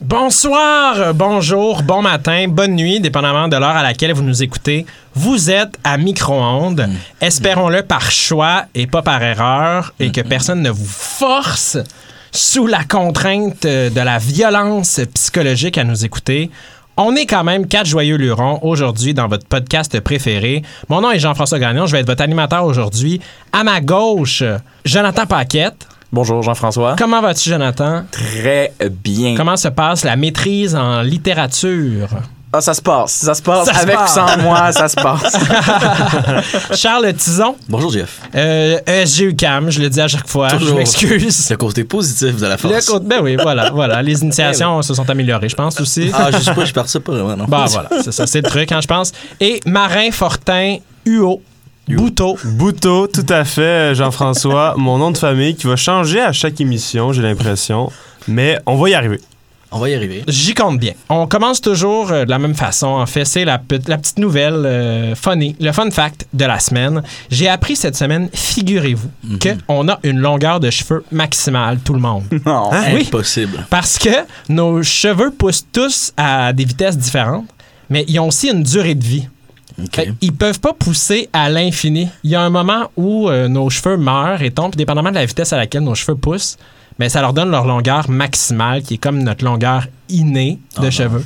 Bonsoir, 0.00 1.14
bonjour, 1.14 1.82
bon 1.82 2.00
matin, 2.00 2.46
bonne 2.48 2.74
nuit, 2.74 2.98
dépendamment 2.98 3.48
de 3.48 3.56
l'heure 3.56 3.76
à 3.76 3.82
laquelle 3.82 4.12
vous 4.12 4.22
nous 4.22 4.42
écoutez. 4.42 4.86
Vous 5.14 5.50
êtes 5.50 5.78
à 5.84 5.98
micro-ondes, 5.98 6.88
espérons-le 7.20 7.82
par 7.82 8.10
choix 8.10 8.64
et 8.74 8.86
pas 8.86 9.02
par 9.02 9.22
erreur, 9.22 9.92
et 10.00 10.10
que 10.10 10.20
personne 10.20 10.62
ne 10.62 10.70
vous 10.70 10.86
force 10.86 11.76
sous 12.32 12.66
la 12.66 12.84
contrainte 12.84 13.64
de 13.64 14.00
la 14.00 14.18
violence 14.18 15.00
psychologique 15.14 15.78
à 15.78 15.84
nous 15.84 16.04
écouter. 16.04 16.50
On 17.00 17.14
est 17.14 17.26
quand 17.26 17.44
même 17.44 17.68
quatre 17.68 17.86
joyeux 17.86 18.16
lurons 18.16 18.58
aujourd'hui 18.62 19.14
dans 19.14 19.28
votre 19.28 19.46
podcast 19.46 20.00
préféré. 20.00 20.64
Mon 20.88 21.00
nom 21.00 21.12
est 21.12 21.20
Jean-François 21.20 21.60
Gagnon, 21.60 21.86
je 21.86 21.92
vais 21.92 22.00
être 22.00 22.08
votre 22.08 22.22
animateur 22.22 22.64
aujourd'hui. 22.64 23.20
À 23.52 23.62
ma 23.62 23.80
gauche, 23.80 24.42
Jonathan 24.84 25.24
Paquette. 25.24 25.86
Bonjour 26.10 26.42
Jean-François. 26.42 26.96
Comment 26.98 27.22
vas-tu, 27.22 27.50
Jonathan? 27.50 28.02
Très 28.10 28.72
bien. 28.90 29.36
Comment 29.36 29.56
se 29.56 29.68
passe 29.68 30.02
la 30.02 30.16
maîtrise 30.16 30.74
en 30.74 31.02
littérature? 31.02 32.08
Ah, 32.50 32.62
ça 32.62 32.72
se 32.72 32.80
passe. 32.80 33.12
Ça 33.12 33.34
se 33.34 33.42
passe. 33.42 33.66
Ça 33.66 33.72
Avec 33.80 33.98
ou 34.00 34.06
sans 34.06 34.38
moi, 34.38 34.72
ça 34.72 34.88
se 34.88 34.94
passe. 34.96 35.36
Charles 36.80 37.12
Tison, 37.14 37.56
Bonjour 37.68 37.90
Jeff. 37.92 38.20
euh, 38.34 38.78
SGUCAM, 39.04 39.68
je 39.70 39.80
le 39.82 39.90
dis 39.90 40.00
à 40.00 40.08
chaque 40.08 40.26
fois, 40.26 40.48
je 40.48 40.56
Toujours. 40.56 40.76
m'excuse. 40.78 41.50
Le 41.50 41.56
côté 41.56 41.84
positif 41.84 42.36
de 42.36 42.46
la 42.46 42.52
Le 42.52 42.56
force. 42.56 42.86
côté- 42.86 43.04
ben 43.06 43.20
oui, 43.22 43.36
voilà, 43.40 43.70
voilà. 43.70 44.00
Les 44.02 44.22
initiations 44.22 44.80
se 44.80 44.94
sont 44.94 45.08
améliorées, 45.10 45.48
je 45.50 45.56
pense 45.56 45.78
aussi. 45.80 46.10
Ah, 46.14 46.30
je 46.32 46.38
sais 46.38 46.54
pas, 46.54 46.64
je 46.64 46.72
pars 46.72 46.88
ça 46.88 47.00
pas 47.00 47.12
vraiment, 47.12 47.36
non. 47.36 47.44
Bah 47.46 47.66
voilà, 47.68 47.90
c'est 48.02 48.12
ça, 48.12 48.26
c'est 48.26 48.40
le 48.40 48.48
truc, 48.48 48.72
hein, 48.72 48.80
je 48.80 48.86
pense. 48.88 49.12
Et 49.40 49.60
Marin 49.66 50.10
Fortin, 50.10 50.76
UO, 51.04 51.42
Bouteau. 51.86 52.38
Bouteau, 52.44 53.06
tout 53.08 53.26
à 53.28 53.44
fait, 53.44 53.94
Jean-François. 53.94 54.74
mon 54.76 54.98
nom 54.98 55.10
de 55.10 55.18
famille 55.18 55.54
qui 55.54 55.66
va 55.66 55.76
changer 55.76 56.20
à 56.20 56.32
chaque 56.32 56.60
émission, 56.60 57.12
j'ai 57.12 57.22
l'impression. 57.22 57.90
Mais 58.26 58.58
on 58.66 58.76
va 58.76 58.88
y 58.90 58.94
arriver. 58.94 59.20
On 59.70 59.78
va 59.80 59.90
y 59.90 59.94
arriver. 59.94 60.24
J'y 60.28 60.54
compte 60.54 60.78
bien. 60.78 60.92
On 61.10 61.26
commence 61.26 61.60
toujours 61.60 62.10
euh, 62.10 62.24
de 62.24 62.30
la 62.30 62.38
même 62.38 62.54
façon. 62.54 62.86
En 62.86 63.04
fait, 63.06 63.24
c'est 63.26 63.44
la, 63.44 63.58
pe- 63.58 63.78
la 63.86 63.98
petite 63.98 64.18
nouvelle 64.18 64.64
euh, 64.64 65.14
funny, 65.14 65.56
le 65.60 65.72
fun 65.72 65.90
fact 65.90 66.26
de 66.32 66.44
la 66.46 66.58
semaine. 66.58 67.02
J'ai 67.30 67.48
appris 67.48 67.76
cette 67.76 67.94
semaine, 67.96 68.30
figurez-vous, 68.32 69.10
qu'on 69.66 69.88
a 69.88 69.98
une 70.04 70.20
longueur 70.20 70.58
de 70.60 70.70
cheveux 70.70 71.04
maximale, 71.12 71.78
tout 71.84 71.92
le 71.92 72.00
monde. 72.00 72.24
Non. 72.46 72.72
Hein? 72.72 72.84
Oui. 72.94 73.04
Impossible. 73.08 73.66
Parce 73.68 73.98
que 73.98 74.08
nos 74.48 74.82
cheveux 74.82 75.30
poussent 75.32 75.66
tous 75.70 76.12
à 76.16 76.52
des 76.54 76.64
vitesses 76.64 76.96
différentes, 76.96 77.44
mais 77.90 78.04
ils 78.08 78.18
ont 78.20 78.28
aussi 78.28 78.48
une 78.50 78.62
durée 78.62 78.94
de 78.94 79.04
vie. 79.04 79.28
Ils 80.22 80.32
peuvent 80.32 80.58
pas 80.60 80.72
pousser 80.72 81.28
à 81.32 81.48
l'infini. 81.50 82.08
Il 82.24 82.30
y 82.30 82.34
a 82.34 82.40
un 82.40 82.50
moment 82.50 82.90
où 82.96 83.28
euh, 83.28 83.48
nos 83.48 83.68
cheveux 83.70 83.96
meurent 83.96 84.42
et 84.42 84.50
tombent, 84.50 84.70
puis 84.72 84.78
dépendamment 84.78 85.10
de 85.10 85.14
la 85.16 85.24
vitesse 85.26 85.52
à 85.52 85.56
laquelle 85.56 85.82
nos 85.82 85.94
cheveux 85.94 86.16
poussent, 86.16 86.56
mais 86.98 87.08
ça 87.08 87.20
leur 87.20 87.32
donne 87.32 87.50
leur 87.50 87.66
longueur 87.66 88.08
maximale, 88.10 88.82
qui 88.82 88.94
est 88.94 88.98
comme 88.98 89.22
notre 89.22 89.44
longueur 89.44 89.86
innée 90.08 90.58
de 90.80 90.86
Ah 90.86 90.90
cheveux. 90.90 91.24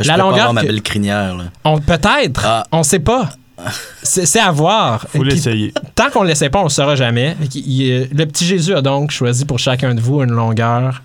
Je 0.00 0.08
la 0.08 0.14
prépare 0.14 0.30
longueur 0.30 0.52
ma 0.54 0.62
que- 0.62 0.66
belle 0.66 0.82
crinière, 0.82 1.36
là. 1.36 1.44
On 1.64 1.78
peut-être, 1.78 2.42
Ah. 2.44 2.64
on 2.72 2.82
sait 2.82 2.98
pas. 2.98 3.28
C'est 4.02 4.26
c'est 4.26 4.40
à 4.40 4.50
voir. 4.50 5.06
Faut 5.14 5.22
l'essayer. 5.22 5.72
Tant 5.94 6.10
qu'on 6.10 6.22
ne 6.24 6.28
l'essaie 6.28 6.48
pas, 6.50 6.58
on 6.58 6.62
ne 6.62 6.68
le 6.68 6.72
saura 6.72 6.96
jamais. 6.96 7.36
Il- 7.54 8.08
le 8.12 8.24
petit 8.26 8.44
Jésus 8.46 8.74
a 8.74 8.82
donc 8.82 9.10
choisi 9.12 9.44
pour 9.44 9.58
chacun 9.60 9.94
de 9.94 10.00
vous 10.00 10.22
une 10.22 10.32
longueur 10.32 11.02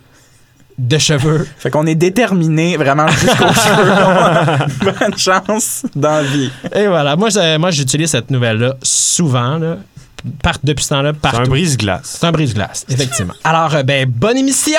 de 0.80 0.98
cheveux. 0.98 1.48
Fait 1.60 1.70
qu'on 1.70 1.86
est 1.86 1.96
déterminé 1.96 2.78
vraiment 2.78 3.08
jusqu'aux 3.10 3.54
cheveux. 3.54 4.92
Bonne 5.00 5.18
chance 5.18 5.86
dans 5.96 6.10
la 6.12 6.24
vie. 6.24 6.50
Et 6.74 6.88
voilà, 6.88 7.16
moi, 7.16 7.30
moi 7.60 7.70
j'utilise 7.72 8.10
cette 8.12 8.32
nouvelle-là 8.32 8.76
souvent, 8.82 9.58
là, 9.58 9.78
par- 10.42 10.58
depuis 10.64 10.84
ce 10.84 10.90
temps-là, 10.90 11.12
C'est 11.14 11.28
un 11.28 11.32
partout. 11.32 11.50
brise-glace. 11.50 12.18
C'est 12.20 12.26
un 12.28 12.32
brise-glace, 12.32 12.86
effectivement. 12.90 13.34
Alors, 13.44 13.76
euh, 13.76 13.84
ben, 13.84 14.08
bonne 14.10 14.38
émission! 14.38 14.74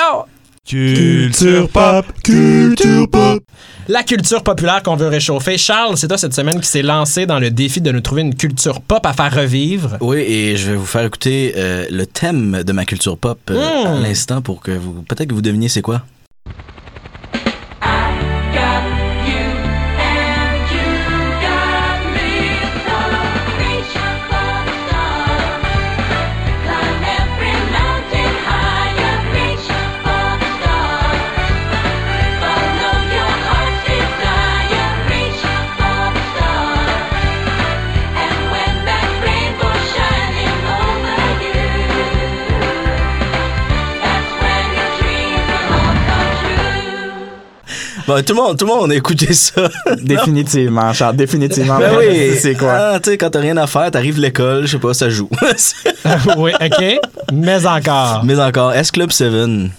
Culture 0.65 1.67
pop, 1.69 2.05
culture 2.23 3.09
pop. 3.09 3.41
La 3.87 4.03
culture 4.03 4.43
populaire 4.43 4.83
qu'on 4.83 4.95
veut 4.95 5.07
réchauffer. 5.07 5.57
Charles, 5.57 5.97
c'est 5.97 6.07
toi 6.07 6.17
cette 6.19 6.35
semaine 6.35 6.59
qui 6.61 6.67
s'est 6.67 6.83
lancé 6.83 7.25
dans 7.25 7.39
le 7.39 7.49
défi 7.49 7.81
de 7.81 7.91
nous 7.91 8.01
trouver 8.01 8.21
une 8.21 8.35
culture 8.35 8.79
pop 8.81 9.03
à 9.03 9.13
faire 9.13 9.33
revivre. 9.33 9.97
Oui, 9.99 10.19
et 10.19 10.57
je 10.57 10.69
vais 10.71 10.77
vous 10.77 10.85
faire 10.85 11.03
écouter 11.05 11.53
euh, 11.57 11.85
le 11.89 12.05
thème 12.05 12.61
de 12.63 12.71
ma 12.71 12.85
culture 12.85 13.17
pop 13.17 13.39
euh, 13.49 13.55
Mm. 13.55 13.87
à 13.87 13.99
l'instant 14.07 14.41
pour 14.43 14.61
que 14.61 14.69
vous. 14.71 15.01
Peut-être 15.07 15.29
que 15.29 15.33
vous 15.33 15.41
deviniez 15.41 15.69
c'est 15.69 15.81
quoi. 15.81 16.03
Bon, 48.09 48.23
tout 48.23 48.33
le 48.33 48.41
monde, 48.41 48.57
tout 48.57 48.65
le 48.65 48.73
monde 48.73 48.91
a 48.91 48.95
écouté 48.95 49.31
ça. 49.33 49.69
Définitivement, 50.01 50.91
Charles. 50.93 51.15
Définitivement. 51.15 51.77
Ben 51.77 51.91
oui. 51.95 52.35
C'est 52.39 52.55
quoi? 52.55 52.73
Ah, 52.75 52.99
tu 52.99 53.11
sais, 53.11 53.19
quand 53.19 53.29
t'as 53.29 53.39
rien 53.39 53.55
à 53.57 53.67
faire, 53.67 53.91
t'arrives 53.91 54.19
l'école, 54.19 54.65
je 54.65 54.71
sais 54.71 54.79
pas, 54.79 54.95
ça 54.95 55.11
joue. 55.11 55.29
oui, 56.37 56.51
OK. 56.59 56.99
Mais 57.31 57.67
encore. 57.67 58.23
Mais 58.23 58.39
encore, 58.39 58.73
S 58.73 58.89
Club 58.89 59.11
7. 59.11 59.31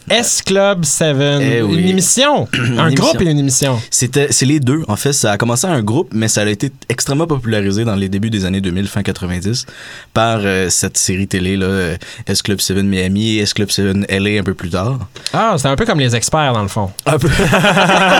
S 0.08 0.42
Club 0.42 0.84
7. 0.84 1.16
Eh 1.40 1.62
oui. 1.62 1.80
Une 1.80 1.88
émission. 1.88 2.46
un 2.54 2.86
émission. 2.86 2.94
groupe 2.94 3.20
et 3.20 3.24
une 3.24 3.38
émission. 3.40 3.80
C'était, 3.90 4.28
c'est 4.30 4.46
les 4.46 4.60
deux. 4.60 4.84
En 4.86 4.94
fait, 4.94 5.12
ça 5.12 5.32
a 5.32 5.36
commencé 5.36 5.66
un 5.66 5.82
groupe, 5.82 6.10
mais 6.12 6.28
ça 6.28 6.42
a 6.42 6.46
été 6.46 6.70
extrêmement 6.88 7.26
popularisé 7.26 7.84
dans 7.84 7.96
les 7.96 8.08
débuts 8.08 8.30
des 8.30 8.44
années 8.44 8.60
2000, 8.60 8.86
fin 8.86 9.02
90, 9.02 9.66
par 10.14 10.38
euh, 10.44 10.70
cette 10.70 10.98
série 10.98 11.26
télé, 11.26 11.56
là, 11.56 11.66
euh, 11.66 11.96
S 12.28 12.42
Club 12.42 12.60
7 12.60 12.76
Miami, 12.76 13.38
S 13.38 13.54
Club 13.54 13.72
7 13.72 14.08
LA 14.08 14.38
un 14.38 14.44
peu 14.44 14.54
plus 14.54 14.70
tard. 14.70 15.00
Ah, 15.32 15.56
c'est 15.58 15.66
un 15.66 15.74
peu 15.74 15.84
comme 15.84 15.98
les 15.98 16.14
experts, 16.14 16.52
dans 16.52 16.62
le 16.62 16.68
fond. 16.68 16.92
Un 17.06 17.18
peu. 17.18 17.28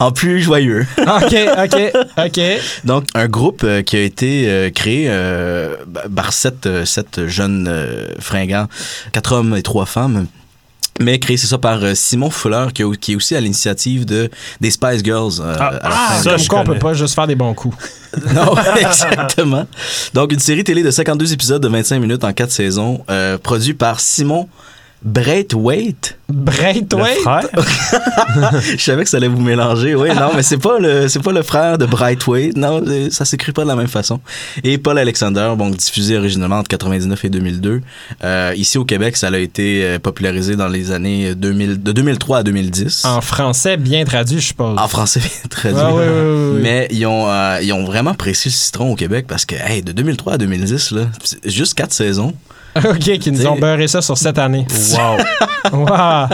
en 0.00 0.12
plus 0.12 0.40
joyeux. 0.42 0.86
OK, 0.98 1.36
OK, 1.64 1.92
OK. 2.18 2.40
Donc, 2.84 3.04
un 3.14 3.28
groupe 3.28 3.62
euh, 3.64 3.82
qui 3.82 3.96
a 3.96 4.00
été 4.02 4.44
euh, 4.48 4.70
créé 4.70 5.06
euh, 5.08 5.76
par 6.14 6.32
sept, 6.32 6.68
sept 6.84 7.26
jeunes 7.26 7.66
euh, 7.68 8.08
fringants, 8.20 8.68
quatre 9.12 9.32
hommes 9.32 9.56
et 9.56 9.62
trois 9.62 9.86
femmes. 9.86 10.26
Mais 11.00 11.18
créé, 11.18 11.38
c'est 11.38 11.46
ça, 11.46 11.56
par 11.56 11.80
Simon 11.94 12.28
Fuller, 12.28 12.66
qui, 12.74 12.82
est 12.82 13.16
aussi 13.16 13.34
à 13.34 13.40
l'initiative 13.40 14.04
de, 14.04 14.30
des 14.60 14.70
Spice 14.70 15.02
Girls. 15.02 15.32
euh, 15.40 15.56
Ah, 15.58 15.80
fin. 16.16 16.22
ça, 16.22 16.30
comme 16.36 16.46
quoi 16.48 16.60
on 16.60 16.64
peut 16.64 16.78
pas 16.78 16.92
juste 16.94 17.14
faire 17.14 17.26
des 17.26 17.34
bons 17.34 17.54
coups. 17.54 17.76
Non, 18.34 18.54
exactement. 18.78 19.66
Donc, 20.12 20.32
une 20.32 20.38
série 20.38 20.64
télé 20.64 20.82
de 20.82 20.90
52 20.90 21.32
épisodes 21.32 21.62
de 21.62 21.68
25 21.68 21.98
minutes 21.98 22.24
en 22.24 22.32
quatre 22.34 22.50
saisons, 22.52 23.02
euh, 23.08 23.38
produit 23.38 23.72
par 23.72 24.00
Simon 24.00 24.50
Braithwaite. 25.04 26.18
Le 26.28 26.34
Braithwaite? 26.34 27.18
frère. 27.18 27.48
Je 28.62 28.82
savais 28.82 29.04
que 29.04 29.10
ça 29.10 29.16
allait 29.16 29.28
vous 29.28 29.40
mélanger. 29.40 29.94
Oui, 29.94 30.08
non, 30.14 30.30
mais 30.34 30.42
c'est 30.42 30.58
pas 30.58 30.78
le 30.78 31.08
c'est 31.08 31.22
pas 31.22 31.32
le 31.32 31.42
frère 31.42 31.76
de 31.78 31.86
Brightway. 31.86 32.52
Non, 32.56 32.82
euh, 32.86 33.10
ça 33.10 33.24
s'écrit 33.24 33.52
pas 33.52 33.62
de 33.62 33.68
la 33.68 33.76
même 33.76 33.88
façon. 33.88 34.20
Et 34.62 34.78
Paul 34.78 34.98
Alexander, 34.98 35.52
bon, 35.56 35.70
diffusé 35.70 36.16
originalement 36.16 36.58
entre 36.58 36.68
99 36.68 37.24
et 37.24 37.28
2002. 37.30 37.80
Euh, 38.24 38.52
ici 38.56 38.78
au 38.78 38.84
Québec, 38.84 39.16
ça 39.16 39.28
a 39.28 39.38
été 39.38 39.84
euh, 39.84 39.98
popularisé 39.98 40.56
dans 40.56 40.68
les 40.68 40.92
années 40.92 41.34
2000, 41.34 41.82
de 41.82 41.92
2003 41.92 42.38
à 42.38 42.42
2010. 42.42 43.04
En 43.04 43.20
français, 43.20 43.76
bien 43.76 44.04
traduit, 44.04 44.40
je 44.40 44.46
suppose. 44.48 44.78
En 44.78 44.88
français, 44.88 45.20
bien 45.20 45.48
traduit. 45.50 45.80
Ah 45.82 45.94
oui, 45.94 46.02
oui, 46.06 46.20
oui, 46.20 46.50
oui. 46.54 46.60
Mais 46.62 46.88
ils 46.90 47.06
ont, 47.06 47.28
euh, 47.28 47.58
ils 47.62 47.72
ont 47.72 47.84
vraiment 47.84 48.14
pressé 48.14 48.48
le 48.48 48.54
citron 48.54 48.92
au 48.92 48.96
Québec 48.96 49.26
parce 49.28 49.44
que, 49.44 49.56
hey, 49.56 49.82
de 49.82 49.92
2003 49.92 50.34
à 50.34 50.38
2010, 50.38 50.92
là, 50.92 51.02
juste 51.44 51.74
quatre 51.74 51.92
saisons. 51.92 52.34
OK, 52.84 53.18
qui 53.18 53.32
nous 53.32 53.46
ont 53.46 53.56
beurré 53.56 53.88
ça 53.88 54.00
sur 54.02 54.16
cette 54.16 54.38
année. 54.38 54.66
Wow. 54.92 55.18
Wow. 55.72 56.26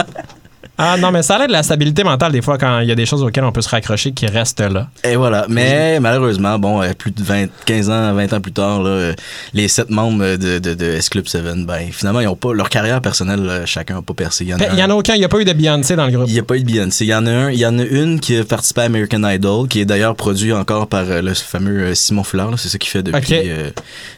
Ah 0.81 0.95
non, 0.97 1.11
mais 1.11 1.21
ça 1.21 1.35
a 1.35 1.39
l'air 1.39 1.47
de 1.47 1.51
la 1.51 1.61
stabilité 1.63 2.03
mentale 2.03 2.31
des 2.31 2.41
fois 2.41 2.57
quand 2.57 2.79
il 2.79 2.87
y 2.87 2.91
a 2.91 2.95
des 2.95 3.05
choses 3.05 3.21
auxquelles 3.21 3.43
on 3.43 3.51
peut 3.51 3.61
se 3.61 3.69
raccrocher 3.69 4.13
qui 4.13 4.25
restent 4.27 4.61
là. 4.61 4.87
Et 5.03 5.15
voilà. 5.15 5.45
Mais 5.49 5.99
malheureusement, 5.99 6.57
bon, 6.57 6.81
euh, 6.81 6.93
plus 6.97 7.11
de 7.11 7.21
20, 7.21 7.47
15 7.65 7.89
ans, 7.89 8.13
20 8.13 8.33
ans 8.33 8.41
plus 8.41 8.53
tard, 8.53 8.81
là, 8.81 8.89
euh, 8.89 9.13
les 9.53 9.67
sept 9.67 9.89
membres 9.89 10.37
de, 10.37 10.59
de, 10.59 10.73
de 10.73 10.85
S 10.85 11.09
Club 11.09 11.27
7, 11.27 11.65
ben, 11.65 11.89
finalement, 11.91 12.21
ils 12.21 12.27
ont 12.27 12.35
pas, 12.35 12.53
leur 12.53 12.69
carrière 12.69 13.01
personnelle, 13.01 13.63
chacun 13.65 13.95
n'a 13.95 14.01
pas 14.01 14.13
percé. 14.13 14.45
Il 14.45 14.51
y 14.51 14.53
en 14.53 14.59
a, 14.59 14.67
Il 14.71 14.79
y 14.79 14.83
en 14.83 14.89
a 14.89 14.93
aucun, 14.93 15.15
il 15.15 15.19
n'y 15.19 15.25
a 15.25 15.29
pas 15.29 15.39
eu 15.39 15.45
de 15.45 15.53
Beyoncé 15.53 15.95
dans 15.95 16.05
le 16.05 16.11
groupe. 16.13 16.27
il 16.27 16.33
n'y 16.33 16.39
a 16.39 16.43
pas 16.43 16.55
eu 16.55 16.61
de 16.61 16.65
Beyoncé. 16.65 17.05
Il 17.05 17.09
y 17.09 17.15
en 17.15 17.25
a 17.25 17.31
un, 17.31 17.51
il 17.51 17.59
y 17.59 17.65
en 17.65 17.77
a 17.77 17.83
une 17.83 18.19
qui 18.19 18.37
a 18.37 18.43
participé 18.43 18.81
à 18.81 18.85
American 18.85 19.27
Idol, 19.29 19.67
qui 19.67 19.81
est 19.81 19.85
d'ailleurs 19.85 20.15
produit 20.15 20.53
encore 20.53 20.87
par 20.87 21.03
euh, 21.09 21.21
le 21.21 21.33
fameux 21.33 21.93
Simon 21.95 22.23
là. 22.33 22.49
C'est 22.57 22.69
ça 22.69 22.77
qu'il 22.77 22.89
fait 22.89 23.03
depuis, 23.03 23.33
euh, 23.33 23.69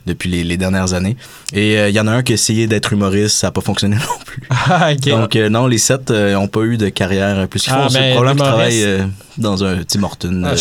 depuis 0.05 0.29
les, 0.29 0.43
les 0.43 0.57
dernières 0.57 0.93
années. 0.93 1.15
Et 1.53 1.77
euh, 1.77 1.89
il 1.89 1.95
y 1.95 1.99
en 1.99 2.07
a 2.07 2.11
un 2.11 2.23
qui 2.23 2.33
a 2.33 2.35
essayé 2.35 2.67
d'être 2.67 2.93
humoriste, 2.93 3.37
ça 3.37 3.47
n'a 3.47 3.51
pas 3.51 3.61
fonctionné 3.61 3.95
non 3.99 4.23
plus. 4.25 4.41
Ah. 4.49 4.93
Donc 4.95 5.35
euh, 5.35 5.49
non, 5.49 5.67
les 5.67 5.77
sept 5.77 6.11
n'ont 6.11 6.47
pas 6.51 6.61
eu 6.61 6.77
de 6.77 6.89
carrière 6.89 7.47
plus 7.47 7.61
qu'ils 7.63 7.73
Ah, 7.75 7.83
font. 7.83 7.89
c'est 7.89 8.11
probablement 8.13 8.43
qu'ils 8.43 8.53
l'humoriste- 8.53 8.83
travaillent 8.83 8.83
euh, 8.83 9.05
dans 9.37 9.63
un 9.63 9.77
Tim 9.83 10.03
Horton. 10.03 10.43
Ah, 10.45 10.49
euh, 10.51 10.55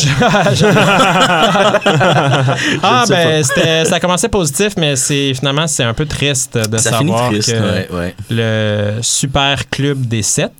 Ah, 2.83 3.05
ben, 3.09 3.45
ça 3.85 4.01
commençait 4.01 4.29
positif, 4.29 4.75
mais 4.77 4.97
c'est 4.97 5.33
finalement, 5.35 5.67
c'est 5.67 5.85
un 5.85 5.95
peu 5.95 6.07
triste 6.07 6.57
de 6.57 6.79
ça 6.79 6.91
savoir 6.91 7.31
triste. 7.31 7.53
que 7.53 7.59
ouais, 7.59 7.89
ouais. 7.93 8.15
le 8.31 8.99
super 9.03 9.69
club 9.69 10.07
des 10.07 10.23
sept, 10.23 10.53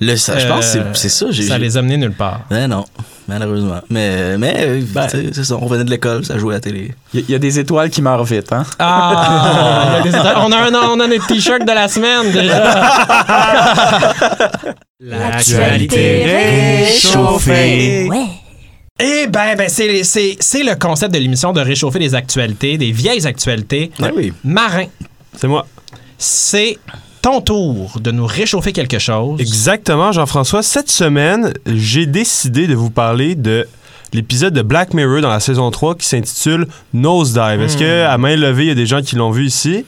Le, 0.00 0.16
ça, 0.16 0.38
je 0.38 0.46
pense 0.46 0.60
que 0.60 0.64
c'est- 0.94 1.24
euh, 1.26 1.32
ça. 1.32 1.48
ça 1.48 1.58
les 1.58 1.76
a 1.76 1.82
menés 1.82 1.96
nulle 1.96 2.12
part. 2.12 2.42
Ben 2.50 2.68
non, 2.68 2.84
malheureusement. 3.28 3.80
Mais, 3.90 4.36
mais 4.38 4.54
euh, 4.58 4.82
Ben. 4.92 5.08
c'est 5.08 5.44
ça, 5.44 5.54
on 5.56 5.64
revenait 5.66 5.84
de 5.84 5.90
l'école, 5.90 6.24
ça 6.24 6.38
jouait 6.38 6.54
à 6.54 6.56
la 6.56 6.60
télé. 6.60 6.94
Il 7.14 7.28
y, 7.28 7.34
a 7.34 7.38
des 7.38 7.58
étoiles 7.58 7.90
qui 7.90 8.02
meurent 8.02 8.24
vite, 8.24 8.52
hein? 8.52 8.64
Ah! 8.78 9.86
Il 9.90 9.96
y 9.96 10.00
a 10.00 10.02
des 10.02 10.16
étoiles. 10.18 10.36
on, 10.38 10.52
a 10.52 10.56
un, 10.58 10.74
on 10.74 11.00
a 11.00 11.06
notre 11.06 11.26
t-shirt 11.26 11.62
de 11.62 11.72
la 11.72 11.88
semaine 11.88 12.32
déjà. 12.32 12.92
L'actualité 15.00 16.24
réchauffée. 16.86 18.08
Ouais. 18.08 18.26
Eh 18.98 19.26
ben, 19.26 19.56
ben 19.56 19.68
c'est, 19.68 20.04
c'est, 20.04 20.36
c'est 20.40 20.62
le 20.62 20.74
concept 20.74 21.12
de 21.12 21.18
l'émission 21.18 21.52
de 21.52 21.60
réchauffer 21.60 21.98
des 21.98 22.14
actualités, 22.14 22.78
des 22.78 22.92
vieilles 22.92 23.26
actualités. 23.26 23.90
Ah 24.02 24.08
oui. 24.14 24.32
Marin, 24.42 24.86
C'est 25.34 25.48
moi. 25.48 25.66
c'est 26.16 26.78
ton 27.26 27.40
tour 27.40 27.98
de 27.98 28.12
nous 28.12 28.24
réchauffer 28.24 28.72
quelque 28.72 29.00
chose. 29.00 29.40
Exactement, 29.40 30.12
Jean-François. 30.12 30.62
Cette 30.62 30.88
semaine, 30.88 31.52
j'ai 31.66 32.06
décidé 32.06 32.68
de 32.68 32.74
vous 32.76 32.88
parler 32.88 33.34
de 33.34 33.66
l'épisode 34.12 34.54
de 34.54 34.62
Black 34.62 34.94
Mirror 34.94 35.22
dans 35.22 35.30
la 35.30 35.40
saison 35.40 35.68
3 35.72 35.96
qui 35.96 36.06
s'intitule 36.06 36.68
Nosedive. 36.94 37.62
Est-ce 37.62 37.78
que 37.78 38.04
à 38.04 38.16
main 38.16 38.36
levée, 38.36 38.66
il 38.66 38.68
y 38.68 38.70
a 38.70 38.76
des 38.76 38.86
gens 38.86 39.02
qui 39.02 39.16
l'ont 39.16 39.32
vu 39.32 39.44
ici? 39.44 39.84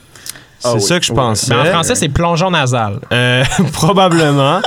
C'est 0.59 0.67
Ah 0.67 0.73
oui. 0.75 0.81
ça 0.81 0.99
que 0.99 1.05
je 1.05 1.13
pensais. 1.13 1.53
Mais 1.53 1.61
en 1.61 1.65
français, 1.65 1.95
c'est 1.95 2.09
plongeon 2.09 2.51
nasal. 2.51 2.99
Euh, 3.11 3.43
probablement. 3.73 4.61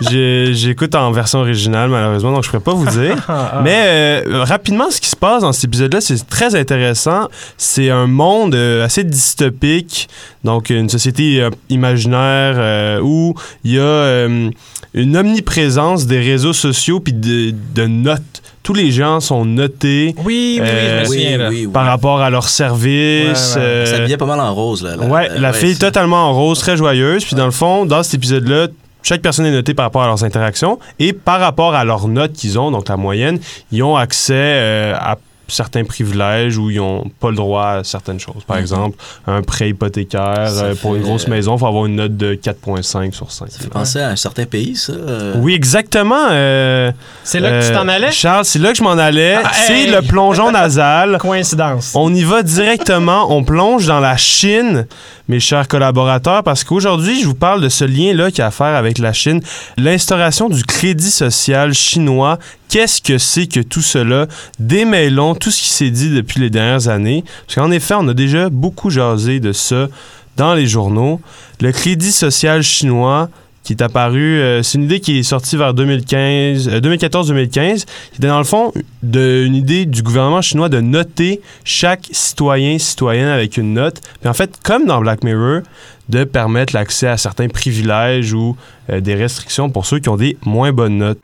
J'écoute 0.00 0.94
en 0.94 1.10
version 1.12 1.40
originale, 1.40 1.88
malheureusement, 1.88 2.32
donc 2.32 2.42
je 2.44 2.48
ne 2.48 2.58
pourrais 2.58 2.64
pas 2.64 2.74
vous 2.74 2.86
dire. 3.00 3.16
Mais 3.62 3.82
euh, 4.26 4.42
rapidement, 4.44 4.90
ce 4.90 5.00
qui 5.00 5.08
se 5.08 5.16
passe 5.16 5.42
dans 5.42 5.52
cet 5.52 5.64
épisode-là, 5.64 6.00
c'est 6.00 6.26
très 6.28 6.54
intéressant. 6.54 7.28
C'est 7.56 7.90
un 7.90 8.06
monde 8.06 8.54
euh, 8.54 8.84
assez 8.84 9.04
dystopique, 9.04 10.08
donc 10.42 10.70
une 10.70 10.88
société 10.88 11.40
euh, 11.42 11.50
imaginaire 11.68 12.54
euh, 12.56 13.00
où 13.02 13.34
il 13.62 13.72
y 13.72 13.78
a 13.78 13.82
euh, 13.82 14.50
une 14.94 15.16
omniprésence 15.16 16.06
des 16.06 16.18
réseaux 16.20 16.52
sociaux 16.52 17.00
puis 17.00 17.12
de, 17.12 17.54
de 17.74 17.86
notes. 17.86 18.42
Tous 18.64 18.72
les 18.74 18.90
gens 18.90 19.20
sont 19.20 19.44
notés 19.44 20.14
Oui, 20.24 20.58
oui, 20.58 20.60
oui, 20.60 20.66
je 20.66 20.72
Euh, 20.72 20.94
me 20.96 21.00
oui, 21.02 21.06
souviens. 21.06 21.38
là. 21.38 21.48
oui, 21.50 21.66
oui. 21.66 21.72
par 21.72 21.84
rapport 21.86 22.20
à 22.20 22.30
leur 22.30 22.48
service. 22.48 23.54
Ouais, 23.56 23.60
ouais. 23.60 23.66
euh, 23.66 23.86
Ça 23.86 23.96
habillait 23.96 24.16
pas 24.16 24.26
mal 24.26 24.40
en 24.40 24.52
rose, 24.54 24.82
là. 24.82 24.96
là. 24.96 25.04
Ouais, 25.06 25.28
la 25.38 25.52
fille 25.52 25.74
c'est- 25.74 25.80
totalement 25.80 26.30
en 26.30 26.32
rose, 26.32 26.58
très 26.58 26.76
joyeuse. 26.76 27.24
Puis 27.24 27.36
dans 27.36 27.44
le 27.44 27.50
fond, 27.52 27.84
dans 27.86 28.02
cet 28.02 28.14
épisode-là, 28.14 28.68
chaque 29.02 29.20
personne 29.20 29.44
est 29.44 29.50
notée 29.52 29.74
par 29.74 29.84
rapport 29.84 30.02
à 30.02 30.06
leurs 30.06 30.24
interactions 30.24 30.78
et 30.98 31.12
par 31.12 31.38
rapport 31.40 31.74
à 31.74 31.84
leurs 31.84 32.08
notes 32.08 32.32
qu'ils 32.32 32.58
ont, 32.58 32.70
donc 32.70 32.88
la 32.88 32.96
moyenne, 32.96 33.38
ils 33.70 33.82
ont 33.82 33.96
accès 33.96 34.32
euh, 34.34 34.94
à 34.98 35.18
certains 35.48 35.84
privilèges 35.84 36.56
où 36.58 36.70
ils 36.70 36.78
n'ont 36.78 37.04
pas 37.20 37.30
le 37.30 37.36
droit 37.36 37.66
à 37.66 37.84
certaines 37.84 38.18
choses. 38.20 38.44
Par 38.46 38.56
Mhm. 38.56 38.62
exemple, 38.62 38.98
un 39.26 39.42
prêt 39.42 39.68
hypothécaire 39.70 40.50
euh, 40.62 40.74
pour 40.74 40.94
une 40.96 41.02
grosse 41.02 41.28
maison, 41.28 41.56
il 41.56 41.58
faut 41.58 41.66
avoir 41.66 41.86
une 41.86 41.96
note 41.96 42.16
de 42.16 42.34
4,5 42.34 43.12
sur 43.14 43.30
5. 43.30 43.50
Ça 43.50 43.58
fait 43.58 43.68
penser 43.68 44.00
à 44.00 44.08
un 44.10 44.16
certain 44.16 44.44
pays, 44.46 44.76
ça. 44.76 44.92
euh. 44.92 45.34
Oui, 45.38 45.54
exactement. 45.54 46.28
euh, 46.30 46.90
C'est 47.24 47.40
là 47.40 47.60
que 47.60 47.66
tu 47.68 47.72
t'en 47.74 47.88
allais? 47.88 48.10
Charles, 48.12 48.44
c'est 48.44 48.58
là 48.58 48.72
que 48.72 48.78
je 48.78 48.82
m'en 48.82 48.92
allais. 48.92 49.36
Ah, 49.44 49.50
c'est 49.52 49.82
hey! 49.82 49.90
le 49.90 50.02
plongeon 50.02 50.50
nasal. 50.50 51.18
Coïncidence. 51.20 51.92
On 51.94 52.14
y 52.14 52.22
va 52.24 52.42
directement, 52.42 53.26
on 53.34 53.44
plonge 53.44 53.86
dans 53.86 54.00
la 54.00 54.16
Chine, 54.16 54.86
mes 55.28 55.40
chers 55.40 55.68
collaborateurs, 55.68 56.42
parce 56.42 56.64
qu'aujourd'hui, 56.64 57.20
je 57.20 57.26
vous 57.26 57.34
parle 57.34 57.60
de 57.60 57.68
ce 57.68 57.84
lien-là 57.84 58.30
qui 58.30 58.42
a 58.42 58.46
à 58.46 58.50
faire 58.50 58.74
avec 58.76 58.98
la 58.98 59.12
Chine, 59.12 59.40
l'instauration 59.78 60.48
du 60.48 60.64
crédit 60.64 61.10
social 61.10 61.72
chinois. 61.72 62.38
Qu'est-ce 62.68 63.00
que 63.00 63.16
c'est 63.16 63.46
que 63.46 63.60
tout 63.60 63.80
cela? 63.80 64.26
Démêlons 64.58 65.34
tout 65.34 65.50
ce 65.50 65.62
qui 65.62 65.70
s'est 65.70 65.90
dit 65.90 66.10
depuis 66.10 66.40
les 66.40 66.50
dernières 66.50 66.88
années. 66.88 67.24
Parce 67.46 67.54
qu'en 67.54 67.70
effet, 67.70 67.94
on 67.96 68.06
a 68.08 68.14
déjà 68.14 68.50
beaucoup 68.50 68.90
jasé 68.90 69.40
de 69.40 69.52
ça 69.52 69.88
dans 70.36 70.54
les 70.54 70.66
journaux. 70.66 71.20
Le 71.60 71.72
crédit 71.72 72.12
social 72.12 72.62
chinois 72.62 73.30
qui 73.64 73.72
est 73.72 73.82
apparu, 73.82 74.38
euh, 74.38 74.62
c'est 74.62 74.78
une 74.78 74.84
idée 74.84 75.00
qui 75.00 75.18
est 75.18 75.22
sortie 75.22 75.56
vers 75.56 75.74
2015, 75.74 76.68
euh, 76.68 76.80
2014-2015. 76.80 77.86
C'était 78.12 78.28
dans 78.28 78.38
le 78.38 78.44
fond 78.44 78.72
de, 79.02 79.44
une 79.44 79.54
idée 79.54 79.86
du 79.86 80.02
gouvernement 80.02 80.42
chinois 80.42 80.68
de 80.68 80.80
noter 80.80 81.40
chaque 81.64 82.06
citoyen, 82.12 82.78
citoyenne 82.78 83.28
avec 83.28 83.56
une 83.56 83.72
note. 83.72 84.00
Puis 84.20 84.28
en 84.28 84.34
fait, 84.34 84.58
comme 84.62 84.84
dans 84.84 85.00
Black 85.00 85.24
Mirror, 85.24 85.62
de 86.08 86.24
permettre 86.24 86.74
l'accès 86.74 87.08
à 87.08 87.16
certains 87.16 87.48
privilèges 87.48 88.34
ou 88.34 88.56
euh, 88.90 89.00
des 89.00 89.14
restrictions 89.14 89.70
pour 89.70 89.86
ceux 89.86 89.98
qui 89.98 90.10
ont 90.10 90.16
des 90.16 90.36
moins 90.44 90.72
bonnes 90.72 90.98
notes. 90.98 91.18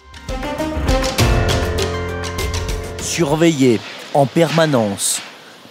surveillé 3.10 3.81
en 4.14 4.25
permanence 4.25 5.20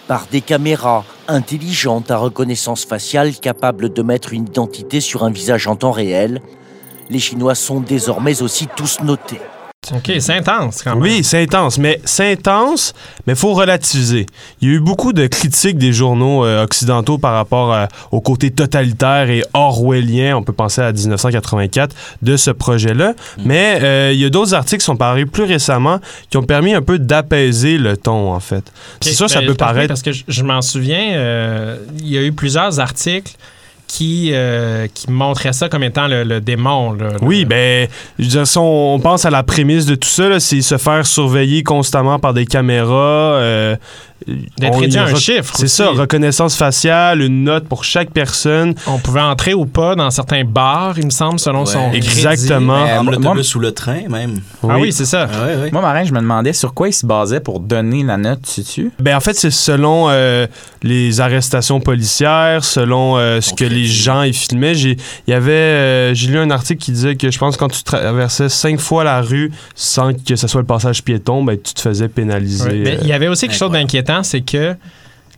par 0.06 0.26
des 0.30 0.40
caméras 0.40 1.04
intelligentes 1.26 2.10
à 2.10 2.16
reconnaissance 2.16 2.84
faciale 2.84 3.34
capables 3.34 3.92
de 3.92 4.02
mettre 4.02 4.32
une 4.32 4.46
identité 4.46 5.00
sur 5.00 5.24
un 5.24 5.30
visage 5.30 5.66
en 5.66 5.74
temps 5.74 5.90
réel, 5.90 6.42
les 7.10 7.18
Chinois 7.18 7.54
sont 7.54 7.80
désormais 7.80 8.40
aussi 8.40 8.68
tous 8.74 9.00
notés. 9.02 9.40
OK, 9.94 10.12
c'est 10.20 10.34
intense 10.34 10.82
quand 10.82 10.94
même. 10.94 11.02
Oui, 11.02 11.24
c'est 11.24 11.42
intense, 11.42 11.78
mais 11.78 12.00
c'est 12.04 12.32
intense, 12.32 12.92
mais 13.26 13.34
faut 13.34 13.54
relativiser. 13.54 14.26
Il 14.60 14.68
y 14.68 14.72
a 14.72 14.74
eu 14.74 14.78
beaucoup 14.78 15.14
de 15.14 15.26
critiques 15.26 15.78
des 15.78 15.92
journaux 15.92 16.44
euh, 16.44 16.62
occidentaux 16.62 17.16
par 17.16 17.32
rapport 17.32 17.72
euh, 17.72 17.86
au 18.12 18.20
côté 18.20 18.50
totalitaire 18.50 19.30
et 19.30 19.42
orwellien, 19.54 20.36
on 20.36 20.42
peut 20.42 20.52
penser 20.52 20.82
à 20.82 20.92
1984, 20.92 21.96
de 22.20 22.36
ce 22.36 22.50
projet-là. 22.50 23.14
Mais 23.44 23.78
euh, 23.82 24.12
il 24.12 24.20
y 24.20 24.24
a 24.26 24.30
d'autres 24.30 24.54
articles 24.54 24.80
qui 24.80 24.84
sont 24.84 24.98
parus 24.98 25.26
plus 25.26 25.44
récemment 25.44 25.98
qui 26.28 26.36
ont 26.36 26.44
permis 26.44 26.74
un 26.74 26.82
peu 26.82 26.98
d'apaiser 26.98 27.78
le 27.78 27.96
ton, 27.96 28.32
en 28.32 28.40
fait. 28.40 28.70
C'est 29.00 29.14
sûr, 29.14 29.30
ça 29.30 29.40
ben, 29.40 29.46
peut 29.46 29.54
t'en 29.54 29.64
prie, 29.64 29.74
paraître... 29.74 29.88
Parce 29.88 30.02
que 30.02 30.12
je, 30.12 30.24
je 30.28 30.44
m'en 30.44 30.60
souviens, 30.60 31.14
euh, 31.14 31.78
il 31.98 32.08
y 32.08 32.18
a 32.18 32.22
eu 32.22 32.32
plusieurs 32.32 32.80
articles 32.80 33.32
qui, 33.90 34.30
euh, 34.32 34.86
qui 34.94 35.10
montraient 35.10 35.52
ça 35.52 35.68
comme 35.68 35.82
étant 35.82 36.06
le, 36.06 36.22
le 36.22 36.40
démon. 36.40 36.92
là, 36.92 37.08
le- 37.20 37.24
Oui, 37.26 37.44
ben, 37.44 37.88
je 38.20 38.24
veux 38.24 38.44
dire, 38.44 38.62
on, 38.62 39.00
pense 39.00 39.24
à 39.24 39.30
la 39.30 39.42
prémisse 39.42 39.84
de 39.84 39.96
tout 39.96 40.08
ça, 40.08 40.38
c'est 40.38 40.60
se 40.60 40.78
faire 40.78 41.04
surveiller 41.06 41.62
constamment 41.64 42.18
par 42.20 42.32
des 42.32 42.46
caméras. 42.46 42.94
euh, 43.40 43.76
D'être 44.58 44.78
réduit 44.78 44.98
à 44.98 45.04
un 45.04 45.12
re- 45.12 45.16
chiffre 45.18 45.54
C'est 45.56 45.68
ça, 45.68 45.88
reconnaissance 45.90 46.54
faciale, 46.56 47.22
une 47.22 47.44
note 47.44 47.66
pour 47.66 47.84
chaque 47.84 48.10
personne. 48.10 48.74
On 48.86 48.98
pouvait 48.98 49.20
entrer 49.20 49.54
ou 49.54 49.66
pas 49.66 49.94
dans 49.96 50.10
certains 50.10 50.44
bars, 50.44 50.98
il 50.98 51.06
me 51.06 51.10
semble, 51.10 51.38
selon 51.40 51.64
son 51.66 51.78
Ouais. 51.90 51.96
Exactement. 51.96 53.02
L'autobus 53.02 53.54
ou 53.54 53.60
le 53.60 53.72
train, 53.72 54.00
même. 54.08 54.40
Ah 54.68 54.78
oui, 54.78 54.92
c'est 54.92 55.06
ça. 55.06 55.28
Ah, 55.32 55.46
ouais, 55.46 55.56
ouais. 55.62 55.70
Moi, 55.72 55.80
Marin, 55.80 56.04
je 56.04 56.12
me 56.12 56.20
demandais 56.20 56.52
sur 56.52 56.74
quoi 56.74 56.88
il 56.88 56.92
se 56.92 57.06
basait 57.06 57.40
pour 57.40 57.60
donner 57.60 58.02
la 58.02 58.16
note, 58.16 58.40
sais-tu? 58.44 58.90
Ben, 58.98 59.16
en 59.16 59.20
fait, 59.20 59.34
c'est 59.34 59.50
selon 59.50 60.06
euh, 60.10 60.46
les 60.82 61.20
arrestations 61.20 61.80
policières, 61.80 62.64
selon 62.64 63.16
euh, 63.16 63.40
ce 63.40 63.54
que 63.54 63.64
les 63.64 63.86
gens 63.86 64.22
y 64.22 64.32
filmaient. 64.32 64.74
J'ai, 64.74 64.96
il 65.26 65.30
y 65.30 65.34
avait, 65.34 65.52
euh, 65.52 66.14
j'ai 66.14 66.28
lu 66.28 66.38
un 66.38 66.50
article 66.50 66.82
qui 66.82 66.92
disait 66.92 67.16
que 67.16 67.30
je 67.30 67.38
pense 67.38 67.56
que 67.56 67.60
quand 67.60 67.68
tu 67.68 67.82
traversais 67.82 68.48
cinq 68.48 68.78
fois 68.80 69.04
la 69.04 69.20
rue 69.22 69.50
sans 69.74 70.12
que 70.12 70.36
ce 70.36 70.46
soit 70.46 70.60
le 70.60 70.66
passage 70.66 71.02
piéton, 71.02 71.42
ben, 71.44 71.56
tu 71.62 71.72
te 71.74 71.80
faisais 71.80 72.08
pénaliser. 72.08 72.70
Mais 72.84 72.90
euh, 72.90 72.98
il 73.02 73.08
y 73.08 73.12
avait 73.12 73.28
aussi 73.28 73.46
quelque 73.48 73.56
chose 73.56 73.68
incroyable. 73.74 73.90
C'est 74.22 74.40
que 74.42 74.76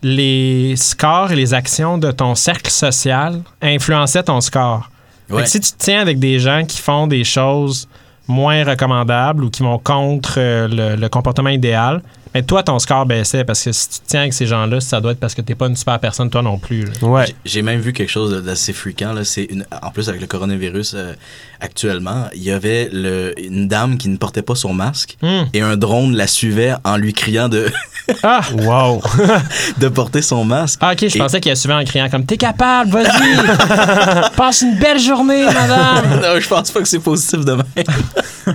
les 0.02 0.74
scores 0.76 1.32
et 1.32 1.36
les 1.36 1.54
actions 1.54 1.98
de 1.98 2.10
ton 2.10 2.34
cercle 2.34 2.70
social 2.70 3.42
influençaient 3.60 4.24
ton 4.24 4.40
score. 4.40 4.88
Ouais. 5.30 5.46
si 5.46 5.60
tu 5.60 5.70
te 5.70 5.78
tiens 5.78 6.00
avec 6.00 6.18
des 6.18 6.38
gens 6.38 6.64
qui 6.66 6.78
font 6.78 7.06
des 7.06 7.24
choses 7.24 7.88
moins 8.28 8.64
recommandables 8.64 9.44
ou 9.44 9.50
qui 9.50 9.62
vont 9.62 9.78
contre 9.78 10.34
euh, 10.38 10.68
le, 10.68 11.00
le 11.00 11.08
comportement 11.08 11.48
idéal, 11.48 12.02
Mais 12.34 12.42
toi, 12.42 12.62
ton 12.62 12.78
score 12.78 13.04
baissait 13.06 13.44
parce 13.44 13.62
que 13.62 13.72
si 13.72 13.88
tu 13.88 13.98
te 14.00 14.06
tiens 14.06 14.20
avec 14.20 14.32
ces 14.32 14.46
gens-là, 14.46 14.80
ça 14.80 15.00
doit 15.00 15.12
être 15.12 15.20
parce 15.20 15.34
que 15.34 15.42
t'es 15.42 15.54
pas 15.54 15.66
une 15.66 15.76
super 15.76 15.98
personne, 16.00 16.30
toi 16.30 16.42
non 16.42 16.58
plus. 16.58 16.84
là. 16.84 16.92
Ouais. 17.02 17.26
J'ai- 17.44 17.62
même 17.62 17.80
vu 17.80 17.92
quelque 17.92 18.10
chose 18.10 18.42
d'assez 18.42 18.72
fréquent. 18.72 19.12
Là. 19.12 19.24
C'est 19.24 19.44
une, 19.44 19.64
en 19.82 19.90
plus, 19.90 20.08
avec 20.08 20.20
le 20.20 20.26
coronavirus 20.26 20.94
euh, 20.96 21.12
actuellement, 21.60 22.26
il 22.34 22.42
y 22.42 22.50
avait 22.50 22.88
le, 22.92 23.34
une 23.38 23.68
dame 23.68 23.98
qui 23.98 24.08
ne 24.08 24.16
portait 24.16 24.42
pas 24.42 24.54
son 24.54 24.72
masque 24.74 25.16
Hmm. 25.22 25.44
et 25.52 25.60
un 25.60 25.76
drone 25.76 26.16
la 26.16 26.26
suivait 26.26 26.74
en 26.84 26.96
lui 26.96 27.12
criant 27.12 27.48
de, 27.48 27.70
Ah! 28.22 28.40
Wow. 28.54 29.00
de 29.78 29.88
porter 29.88 30.22
son 30.22 30.44
masque. 30.44 30.78
Ah, 30.82 30.92
ok, 30.92 31.08
je 31.08 31.16
Et- 31.16 31.18
pensais 31.18 31.40
qu'il 31.40 31.50
y 31.50 31.52
a 31.52 31.56
souvent 31.56 31.78
en 31.80 31.84
criant 31.84 32.08
comme 32.08 32.24
T'es 32.24 32.36
capable, 32.36 32.90
vas-y! 32.90 34.30
Passe 34.36 34.62
une 34.62 34.76
belle 34.78 34.98
journée, 34.98 35.44
madame! 35.44 36.20
non, 36.22 36.40
je 36.40 36.48
pense 36.48 36.70
pas 36.70 36.80
que 36.80 36.88
c'est 36.88 36.98
positif 36.98 37.44
demain. 37.44 37.64
Ben, 37.76 37.84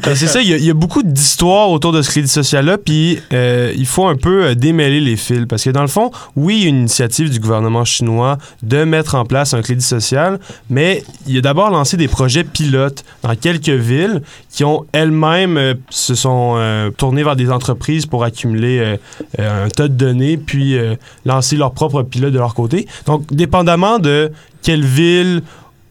c'est 0.03 0.27
ça, 0.27 0.41
il 0.41 0.49
y, 0.49 0.69
a- 0.69 0.73
beaucoup 0.73 1.03
d'histoires 1.03 1.69
autour 1.69 1.91
de 1.91 2.01
ce 2.01 2.09
crédit 2.09 2.27
social-là, 2.27 2.77
puis 2.77 3.19
euh, 3.33 3.73
il 3.75 3.85
faut 3.85 4.07
un 4.07 4.15
peu 4.15 4.45
euh, 4.45 4.55
démêler 4.55 4.99
les 4.99 5.15
fils. 5.17 5.45
Parce 5.47 5.63
que 5.63 5.69
dans 5.69 5.81
le 5.81 5.87
fond, 5.87 6.11
oui, 6.35 6.57
il 6.57 6.63
y 6.63 6.65
a 6.65 6.69
une 6.69 6.79
initiative 6.79 7.29
du 7.29 7.39
gouvernement 7.39 7.85
chinois 7.85 8.37
de 8.63 8.83
mettre 8.83 9.15
en 9.15 9.25
place 9.25 9.53
un 9.53 9.61
crédit 9.61 9.83
social, 9.85 10.39
mais 10.69 11.03
il 11.25 11.37
a 11.37 11.41
d'abord 11.41 11.69
lancé 11.69 11.97
des 11.97 12.07
projets 12.07 12.43
pilotes 12.43 13.03
dans 13.23 13.35
quelques 13.35 13.69
villes 13.69 14.21
qui 14.51 14.63
ont 14.63 14.85
elles-mêmes 14.91 15.57
euh, 15.57 15.73
se 15.89 16.15
sont 16.15 16.57
tournées 16.97 17.23
vers 17.23 17.35
des 17.35 17.51
entreprises 17.51 18.05
pour 18.05 18.23
accumuler 18.23 18.97
un 19.37 19.67
tas 19.69 19.87
de 19.87 19.93
données, 19.93 20.37
puis 20.37 20.77
lancer 21.25 21.55
leur 21.55 21.71
propre 21.71 22.03
pilote 22.03 22.33
de 22.33 22.39
leur 22.39 22.53
côté. 22.53 22.87
Donc, 23.05 23.25
dépendamment 23.33 23.99
de 23.99 24.31
quelle 24.61 24.83
ville 24.85 25.41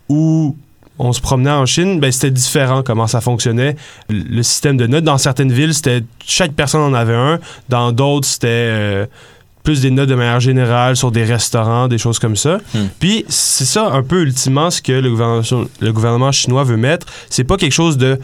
ou 0.09 0.57
on 0.99 1.13
se 1.13 1.21
promenait 1.21 1.51
en 1.51 1.67
Chine, 1.67 2.01
ben, 2.01 2.11
c'était 2.11 2.31
différent 2.31 2.83
comment 2.83 3.07
ça 3.07 3.21
fonctionnait. 3.21 3.77
Le 4.09 4.43
système 4.43 4.77
de 4.77 4.87
notes, 4.87 5.05
dans 5.05 5.19
certaines 5.19 5.53
villes, 5.53 5.75
c'était 5.75 6.03
chaque 6.25 6.53
personne 6.53 6.81
en 6.81 6.95
avait 6.95 7.15
un. 7.15 7.39
Dans 7.69 7.93
d'autres, 7.93 8.27
c'était 8.27 8.47
euh, 8.49 9.07
plus 9.63 9.83
des 9.83 9.91
notes 9.91 10.09
de 10.09 10.15
manière 10.15 10.41
générale 10.41 10.97
sur 10.97 11.11
des 11.11 11.25
restaurants, 11.25 11.89
des 11.89 11.99
choses 11.99 12.19
comme 12.19 12.37
ça. 12.37 12.59
Hmm. 12.75 12.87
Puis 12.99 13.25
c'est 13.29 13.65
ça 13.65 13.91
un 13.93 14.03
peu 14.03 14.23
ultimement 14.23 14.71
ce 14.71 14.81
que 14.81 14.93
le 14.93 15.11
gouvernement, 15.11 15.67
le 15.81 15.93
gouvernement 15.93 16.33
chinois 16.33 16.65
veut 16.65 16.77
mettre. 16.77 17.07
C'est 17.29 17.45
pas 17.45 17.57
quelque 17.57 17.75
chose 17.75 17.99
de 17.99 18.19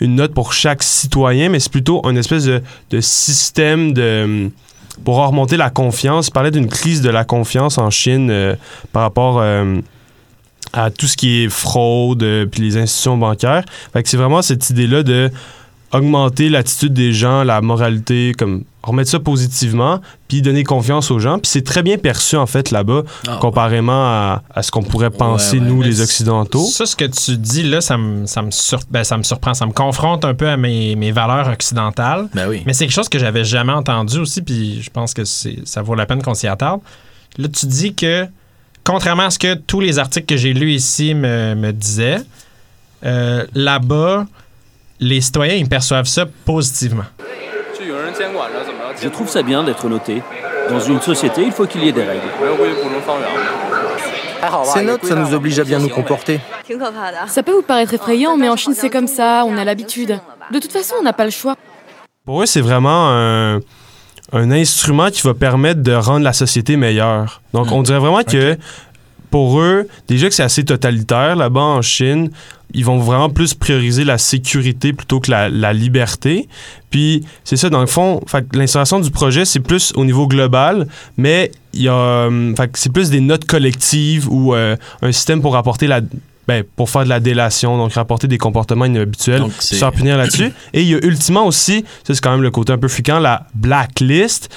une 0.00 0.14
note 0.14 0.32
pour 0.32 0.52
chaque 0.52 0.82
citoyen, 0.82 1.48
mais 1.48 1.58
c'est 1.58 1.72
plutôt 1.72 2.02
une 2.08 2.16
espèce 2.16 2.44
de, 2.44 2.62
de 2.90 3.00
système 3.00 3.92
de 3.92 4.50
pour 5.04 5.16
remonter 5.16 5.56
la 5.56 5.70
confiance. 5.70 6.28
Il 6.28 6.32
parlait 6.32 6.50
d'une 6.50 6.68
crise 6.68 7.02
de 7.02 7.10
la 7.10 7.24
confiance 7.24 7.78
en 7.78 7.90
Chine 7.90 8.30
euh, 8.30 8.54
par 8.92 9.02
rapport 9.02 9.38
euh, 9.40 9.80
à 10.72 10.90
tout 10.90 11.06
ce 11.06 11.16
qui 11.16 11.44
est 11.44 11.48
fraude 11.48 12.22
euh, 12.22 12.46
puis 12.46 12.62
les 12.62 12.76
institutions 12.76 13.16
bancaires. 13.16 13.64
Fait 13.92 14.02
que 14.02 14.08
c'est 14.08 14.16
vraiment 14.16 14.42
cette 14.42 14.68
idée-là 14.70 15.02
de 15.02 15.30
augmenter 15.90 16.50
l'attitude 16.50 16.92
des 16.92 17.14
gens, 17.14 17.44
la 17.44 17.62
moralité, 17.62 18.34
comme 18.36 18.64
remettre 18.82 19.08
ça 19.10 19.20
positivement, 19.20 20.00
puis 20.28 20.42
donner 20.42 20.62
confiance 20.62 21.10
aux 21.10 21.18
gens. 21.18 21.38
Puis 21.38 21.50
c'est 21.50 21.64
très 21.64 21.82
bien 21.82 21.96
perçu, 21.96 22.36
en 22.36 22.44
fait, 22.46 22.70
là-bas, 22.70 23.04
Ah, 23.26 23.38
comparément 23.40 24.04
à, 24.06 24.42
à 24.54 24.62
ce 24.62 24.70
qu'on 24.70 24.82
pourrait 24.82 25.08
penser, 25.10 25.58
ouais, 25.58 25.64
nous, 25.64 25.78
mais 25.78 25.86
les 25.86 26.00
Occidentaux. 26.02 26.66
Ça, 26.66 26.84
ce 26.84 26.94
que 26.94 27.06
tu 27.06 27.38
dis 27.38 27.62
là, 27.62 27.80
ça 27.80 27.96
me, 27.96 28.26
ça 28.26 28.42
me, 28.42 28.50
sur- 28.50 28.80
ben, 28.90 29.02
ça 29.02 29.16
me 29.16 29.22
surprend. 29.22 29.54
Ça 29.54 29.64
me 29.64 29.72
confronte 29.72 30.26
un 30.26 30.34
peu 30.34 30.48
à 30.50 30.58
mes, 30.58 30.94
mes 30.94 31.10
valeurs 31.10 31.48
occidentales. 31.48 32.28
Ben 32.34 32.48
oui. 32.50 32.62
Mais 32.66 32.74
c'est 32.74 32.84
quelque 32.84 32.94
chose 32.94 33.08
que 33.08 33.18
j'avais 33.18 33.44
jamais 33.44 33.72
entendu 33.72 34.18
aussi, 34.18 34.42
puis 34.42 34.82
je 34.82 34.90
pense 34.90 35.14
que 35.14 35.24
c'est, 35.24 35.60
ça 35.64 35.80
vaut 35.80 35.94
la 35.94 36.04
peine 36.04 36.20
qu'on 36.22 36.34
s'y 36.34 36.48
attarde. 36.48 36.80
Là, 37.38 37.48
tu 37.48 37.64
dis 37.66 37.94
que, 37.94 38.26
contrairement 38.88 39.24
à 39.24 39.30
ce 39.30 39.38
que 39.38 39.54
tous 39.54 39.80
les 39.80 39.98
articles 39.98 40.26
que 40.26 40.36
j'ai 40.38 40.54
lus 40.54 40.72
ici 40.72 41.14
me, 41.14 41.54
me 41.54 41.72
disaient, 41.72 42.20
euh, 43.04 43.44
là-bas, 43.54 44.26
les 44.98 45.20
citoyens, 45.20 45.54
ils 45.54 45.68
perçoivent 45.68 46.06
ça 46.06 46.24
positivement. 46.46 47.04
Je 49.00 49.08
trouve 49.08 49.28
ça 49.28 49.42
bien 49.42 49.62
d'être 49.62 49.86
noté. 49.88 50.22
Dans 50.70 50.80
une 50.80 51.02
société, 51.02 51.42
il 51.42 51.52
faut 51.52 51.66
qu'il 51.66 51.84
y 51.84 51.88
ait 51.88 51.92
des 51.92 52.02
règles. 52.02 52.28
Ces 54.72 54.82
notes, 54.82 55.04
ça 55.04 55.14
nous 55.14 55.34
oblige 55.34 55.58
à 55.58 55.64
bien 55.64 55.80
nous 55.80 55.90
comporter. 55.90 56.40
Ça 57.26 57.42
peut 57.42 57.52
vous 57.52 57.62
paraître 57.62 57.92
effrayant, 57.92 58.38
mais 58.38 58.48
en 58.48 58.56
Chine 58.56 58.74
c'est 58.74 58.90
comme 58.90 59.06
ça, 59.06 59.44
on 59.46 59.58
a 59.58 59.64
l'habitude. 59.64 60.18
De 60.50 60.58
toute 60.58 60.72
façon, 60.72 60.94
on 60.98 61.02
n'a 61.02 61.12
pas 61.12 61.26
le 61.26 61.30
choix. 61.30 61.56
Pour 62.24 62.42
eux, 62.42 62.46
c'est 62.46 62.62
vraiment 62.62 63.10
un, 63.10 63.60
un 64.32 64.50
instrument 64.50 65.10
qui 65.10 65.22
va 65.22 65.34
permettre 65.34 65.82
de 65.82 65.92
rendre 65.92 66.24
la 66.24 66.32
société 66.32 66.76
meilleure. 66.76 67.40
Donc, 67.54 67.68
Mm. 67.68 67.72
on 67.72 67.82
dirait 67.82 67.98
vraiment 67.98 68.22
que 68.22 68.58
pour 69.30 69.60
eux, 69.60 69.86
déjà 70.06 70.28
que 70.28 70.34
c'est 70.34 70.42
assez 70.42 70.64
totalitaire 70.64 71.36
là-bas 71.36 71.60
en 71.60 71.82
Chine, 71.82 72.30
ils 72.74 72.84
vont 72.84 72.98
vraiment 72.98 73.30
plus 73.30 73.54
prioriser 73.54 74.04
la 74.04 74.18
sécurité 74.18 74.92
plutôt 74.92 75.20
que 75.20 75.30
la, 75.30 75.48
la 75.48 75.72
liberté. 75.72 76.48
Puis, 76.90 77.24
c'est 77.44 77.56
ça, 77.56 77.70
dans 77.70 77.80
le 77.80 77.86
fond, 77.86 78.20
l'installation 78.52 79.00
du 79.00 79.10
projet, 79.10 79.44
c'est 79.44 79.60
plus 79.60 79.92
au 79.96 80.04
niveau 80.04 80.26
global, 80.26 80.86
mais 81.16 81.50
il 81.72 81.82
y 81.82 81.88
a, 81.88 82.28
que 82.28 82.78
c'est 82.78 82.92
plus 82.92 83.08
des 83.10 83.20
notes 83.20 83.46
collectives 83.46 84.30
ou 84.30 84.54
euh, 84.54 84.76
un 85.02 85.12
système 85.12 85.40
pour 85.40 85.54
rapporter 85.54 85.86
la. 85.86 86.00
Ben, 86.48 86.64
pour 86.64 86.88
faire 86.88 87.04
de 87.04 87.10
la 87.10 87.20
délation, 87.20 87.76
donc 87.76 87.92
rapporter 87.92 88.26
des 88.26 88.38
comportements 88.38 88.86
inhabituels, 88.86 89.44
se 89.58 89.74
faire 89.74 89.92
punir 89.92 90.16
là-dessus. 90.16 90.50
Et 90.72 90.80
il 90.80 90.88
y 90.88 90.94
a 90.94 90.98
ultimement 91.04 91.44
aussi, 91.46 91.84
ça 92.06 92.14
c'est 92.14 92.22
quand 92.22 92.30
même 92.30 92.42
le 92.42 92.50
côté 92.50 92.72
un 92.72 92.78
peu 92.78 92.88
fréquent, 92.88 93.18
la 93.18 93.46
blacklist. 93.54 94.48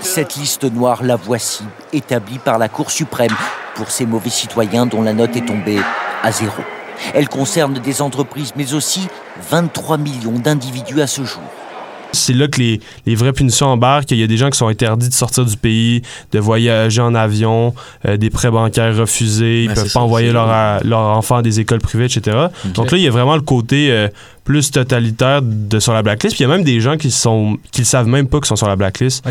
Cette 0.00 0.34
liste 0.34 0.64
noire, 0.64 1.04
la 1.04 1.14
voici, 1.14 1.62
établie 1.92 2.40
par 2.40 2.58
la 2.58 2.68
Cour 2.68 2.90
suprême 2.90 3.30
pour 3.76 3.92
ces 3.92 4.06
mauvais 4.06 4.28
citoyens 4.28 4.86
dont 4.86 5.02
la 5.02 5.12
note 5.12 5.36
est 5.36 5.46
tombée 5.46 5.78
à 6.24 6.32
zéro. 6.32 6.64
Elle 7.14 7.28
concerne 7.28 7.74
des 7.74 8.02
entreprises, 8.02 8.52
mais 8.56 8.74
aussi 8.74 9.06
23 9.48 9.98
millions 9.98 10.40
d'individus 10.40 11.00
à 11.00 11.06
ce 11.06 11.24
jour. 11.24 11.44
C'est 12.16 12.32
là 12.32 12.48
que 12.48 12.58
les, 12.58 12.80
les 13.06 13.14
vraies 13.14 13.32
punitions 13.32 13.66
embarquent. 13.66 14.10
Il 14.10 14.18
y 14.18 14.22
a 14.22 14.26
des 14.26 14.36
gens 14.36 14.50
qui 14.50 14.58
sont 14.58 14.68
interdits 14.68 15.08
de 15.08 15.14
sortir 15.14 15.44
du 15.44 15.56
pays, 15.56 16.02
de 16.32 16.38
voyager 16.38 17.00
en 17.00 17.14
avion, 17.14 17.74
euh, 18.06 18.16
des 18.16 18.30
prêts 18.30 18.50
bancaires 18.50 18.96
refusés, 18.96 19.64
ils 19.64 19.68
Ben, 19.68 19.74
peuvent 19.74 19.84
pas 19.84 19.88
ça, 19.90 20.00
envoyer 20.00 20.32
leur, 20.32 20.48
a- 20.50 20.80
leur 20.84 21.00
enfant 21.00 21.36
à 21.36 21.42
des 21.42 21.60
écoles 21.60 21.80
privées, 21.80 22.06
etc. 22.06 22.46
Donc 22.74 22.90
là, 22.90 22.98
il 22.98 23.04
y 23.04 23.08
a 23.08 23.10
vraiment 23.10 23.36
le 23.36 23.42
côté 23.42 23.90
euh, 23.90 24.08
plus 24.44 24.70
totalitaire 24.70 25.40
de 25.42 25.78
sur 25.78 25.92
la 25.92 26.02
blacklist. 26.02 26.36
Puis 26.36 26.44
il 26.44 26.48
y 26.48 26.50
a 26.50 26.54
même 26.54 26.64
des 26.64 26.80
gens 26.80 26.96
qui 26.96 27.10
sont 27.10 27.58
qui 27.72 27.80
le 27.82 27.86
savent 27.86 28.06
même 28.08 28.26
pas 28.28 28.38
qu'ils 28.38 28.46
sont 28.46 28.56
sur 28.56 28.68
la 28.68 28.76
blacklist. 28.76 29.26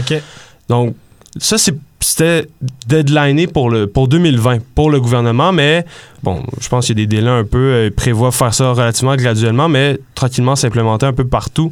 Donc, 0.70 0.96
ça, 1.38 1.58
c'est- 1.58 1.76
c'était 2.00 2.48
deadliné 2.88 3.48
pour, 3.48 3.70
le, 3.70 3.88
pour 3.88 4.08
2020, 4.08 4.60
pour 4.76 4.92
le 4.92 5.00
gouvernement, 5.00 5.52
mais 5.52 5.86
bon, 6.24 6.44
je 6.62 6.68
pense 6.70 6.86
qu'il 6.86 6.98
y 7.00 7.02
a 7.02 7.06
des 7.06 7.16
délais 7.16 7.30
un 7.32 7.44
peu. 7.44 7.58
euh, 7.58 7.86
Ils 7.88 7.92
prévoient 7.92 8.32
faire 8.32 8.54
ça 8.54 8.72
relativement 8.72 9.16
graduellement, 9.16 9.68
mais 9.68 9.98
tranquillement 10.14 10.56
s'implémenter 10.56 11.06
un 11.08 11.14
peu 11.14 11.26
partout 11.26 11.72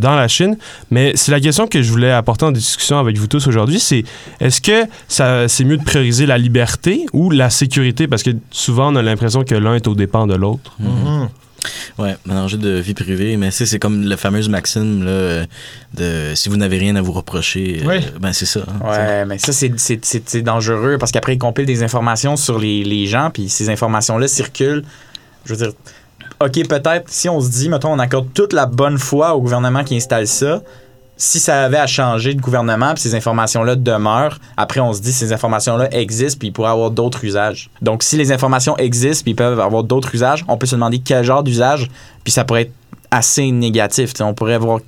dans 0.00 0.14
la 0.14 0.28
Chine. 0.28 0.56
Mais 0.90 1.12
c'est 1.16 1.32
la 1.32 1.40
question 1.40 1.66
que 1.66 1.82
je 1.82 1.90
voulais 1.90 2.10
apporter 2.12 2.44
en 2.44 2.52
discussion 2.52 2.98
avec 2.98 3.16
vous 3.18 3.26
tous 3.26 3.46
aujourd'hui, 3.46 3.80
c'est 3.80 4.04
est-ce 4.40 4.60
que 4.60 4.84
ça, 5.08 5.48
c'est 5.48 5.64
mieux 5.64 5.76
de 5.76 5.84
prioriser 5.84 6.26
la 6.26 6.38
liberté 6.38 7.06
ou 7.12 7.30
la 7.30 7.50
sécurité? 7.50 8.06
Parce 8.08 8.22
que 8.22 8.30
souvent, 8.50 8.92
on 8.92 8.96
a 8.96 9.02
l'impression 9.02 9.44
que 9.44 9.54
l'un 9.54 9.74
est 9.74 9.86
au 9.88 9.94
dépend 9.94 10.26
de 10.26 10.34
l'autre. 10.34 10.72
Mhm. 10.78 11.28
Ouais, 11.98 12.14
mélanger 12.26 12.58
de 12.58 12.70
vie 12.78 12.94
privée, 12.94 13.36
mais 13.36 13.50
c'est 13.50 13.66
c'est 13.66 13.80
comme 13.80 14.04
la 14.04 14.16
fameuse 14.16 14.48
maxime 14.48 15.02
là, 15.04 15.46
de 15.94 16.32
si 16.36 16.48
vous 16.48 16.56
n'avez 16.56 16.78
rien 16.78 16.94
à 16.94 17.02
vous 17.02 17.10
reprocher, 17.12 17.80
euh, 17.82 17.88
Oui. 17.88 18.06
ben 18.20 18.32
c'est 18.32 18.46
ça. 18.46 18.60
hein, 18.68 18.86
Ouais, 18.88 19.24
mais 19.24 19.38
ça, 19.38 19.50
c'est- 19.52 19.72
c'est 19.76 20.04
c'est- 20.04 20.28
c'est 20.28 20.42
dangereux 20.42 20.96
parce 21.00 21.10
qu'après, 21.10 21.34
ils 21.34 21.38
compilent 21.38 21.66
des 21.66 21.82
informations 21.82 22.36
sur 22.36 22.58
les, 22.60 22.84
les 22.84 23.06
gens, 23.06 23.30
puis 23.32 23.48
ces 23.48 23.68
informations-là 23.68 24.28
circulent. 24.28 24.84
Je 25.44 25.54
veux 25.54 25.56
dire, 25.66 25.72
OK, 26.40 26.68
peut-être, 26.68 27.04
si 27.08 27.28
on 27.28 27.40
se 27.40 27.48
dit, 27.50 27.68
mettons, 27.68 27.92
on 27.92 27.98
accorde 27.98 28.32
toute 28.34 28.52
la 28.52 28.66
bonne 28.66 28.98
foi 28.98 29.34
au 29.34 29.40
gouvernement 29.40 29.84
qui 29.84 29.96
installe 29.96 30.26
ça, 30.26 30.60
si 31.16 31.40
ça 31.40 31.64
avait 31.64 31.78
à 31.78 31.86
changer 31.86 32.34
de 32.34 32.40
gouvernement, 32.40 32.92
puis 32.92 33.02
ces 33.02 33.14
informations-là 33.14 33.74
demeurent, 33.76 34.38
après, 34.56 34.80
on 34.80 34.92
se 34.92 35.00
dit, 35.00 35.12
ces 35.12 35.32
informations-là 35.32 35.88
existent, 35.96 36.38
puis 36.38 36.48
ils 36.48 36.52
pourraient 36.52 36.70
avoir 36.70 36.90
d'autres 36.90 37.24
usages. 37.24 37.70
Donc, 37.80 38.02
si 38.02 38.16
les 38.16 38.32
informations 38.32 38.76
existent, 38.76 39.22
puis 39.22 39.32
ils 39.32 39.36
peuvent 39.36 39.58
avoir 39.58 39.82
d'autres 39.82 40.14
usages, 40.14 40.44
on 40.46 40.58
peut 40.58 40.66
se 40.66 40.74
demander 40.74 40.98
quel 40.98 41.24
genre 41.24 41.42
d'usage, 41.42 41.88
puis 42.22 42.32
ça 42.32 42.44
pourrait 42.44 42.62
être 42.62 42.72
assez 43.10 43.50
négatif. 43.50 44.12
On 44.20 44.34
pourrait 44.34 44.58
voir 44.58 44.80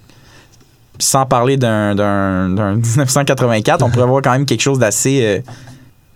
sans 0.98 1.24
parler 1.24 1.56
d'un, 1.56 1.94
d'un, 1.94 2.50
d'un 2.50 2.74
1984, 2.76 3.82
on 3.82 3.90
pourrait 3.90 4.06
voir 4.06 4.20
quand 4.20 4.32
même 4.32 4.44
quelque 4.44 4.60
chose 4.60 4.78
d'assez 4.78 5.22
euh, 5.22 5.40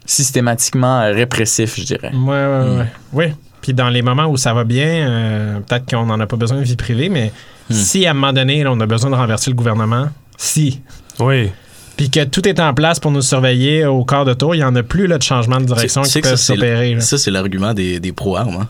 systématiquement 0.05 1.01
euh, 1.01 1.13
répressif, 1.13 1.77
je 1.79 1.85
dirais. 1.85 2.11
Ouais, 2.13 2.47
ouais, 2.47 2.77
ouais. 2.79 2.87
Oui. 3.13 3.25
Puis 3.63 3.73
dans 3.73 3.89
les 3.89 4.03
moments 4.03 4.27
où 4.27 4.37
ça 4.37 4.53
va 4.53 4.65
bien, 4.65 4.87
euh, 4.87 5.59
peut-être 5.61 5.89
qu'on 5.89 6.05
n'en 6.07 6.21
a 6.21 6.27
pas 6.27 6.37
besoin 6.37 6.59
de 6.59 6.65
vie 6.65 6.77
privée, 6.77 7.09
mais 7.09 7.33
Hmm. 7.71 7.75
si 7.75 8.05
à 8.07 8.11
un 8.11 8.15
moment 8.15 8.33
donné, 8.33 8.65
là, 8.65 8.73
on 8.73 8.81
a 8.81 8.87
besoin 8.87 9.09
de 9.09 9.15
renverser 9.15 9.49
le 9.51 9.55
gouvernement, 9.57 10.09
si, 10.37 10.81
Oui. 11.21 11.49
puis 11.97 12.11
que 12.11 12.25
tout 12.25 12.47
est 12.49 12.59
en 12.59 12.75
place 12.75 12.99
pour 12.99 13.13
nous 13.13 13.23
surveiller 13.23 13.87
au 13.87 14.05
quart 14.05 14.25
de 14.25 14.35
tour, 14.35 14.57
il 14.57 14.59
n'y 14.59 14.65
en 14.65 14.75
a 14.75 14.83
plus 14.83 15.07
là, 15.07 15.17
de 15.17 15.23
changement 15.23 15.59
de 15.61 15.65
direction 15.67 16.03
qui 16.03 16.11
c'est 16.11 16.37
s'opérer. 16.37 17.01
Ça, 17.01 17.19
c'est 17.19 17.31
l'argument 17.31 17.73
des, 17.73 18.01
des 18.01 18.11
pro-armes. 18.13 18.57
Hein? 18.63 18.69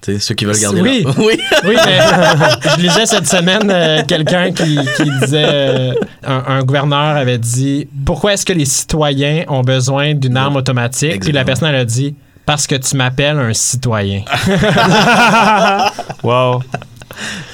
Tu 0.00 0.14
sais, 0.14 0.18
ceux 0.20 0.34
qui 0.34 0.46
veulent 0.46 0.58
garder 0.58 0.80
Oui. 0.80 1.02
leur- 1.04 1.18
oui. 1.18 1.38
Oui, 1.66 1.76
mais 1.84 1.98
je 2.76 2.80
lisais 2.80 3.04
cette 3.06 3.26
semaine 3.26 3.70
euh, 3.70 4.02
quelqu'un 4.08 4.50
qui, 4.52 4.78
qui 4.96 5.04
disait 5.20 5.44
euh, 5.46 5.92
un, 6.26 6.42
un 6.48 6.62
gouverneur 6.62 7.16
avait 7.16 7.38
dit 7.38 7.86
pourquoi 8.06 8.32
est-ce 8.32 8.46
que 8.46 8.52
les 8.54 8.64
citoyens 8.66 9.44
ont 9.48 9.62
besoin 9.62 10.14
d'une 10.14 10.36
arme 10.38 10.56
automatique 10.56 11.20
Puis 11.22 11.32
la 11.32 11.44
personne 11.44 11.68
elle 11.68 11.76
a 11.76 11.84
dit 11.84 12.14
parce 12.46 12.66
que 12.66 12.74
tu 12.74 12.96
m'appelles 12.96 13.38
un 13.38 13.52
citoyen. 13.54 14.24
Wow. 16.22 16.62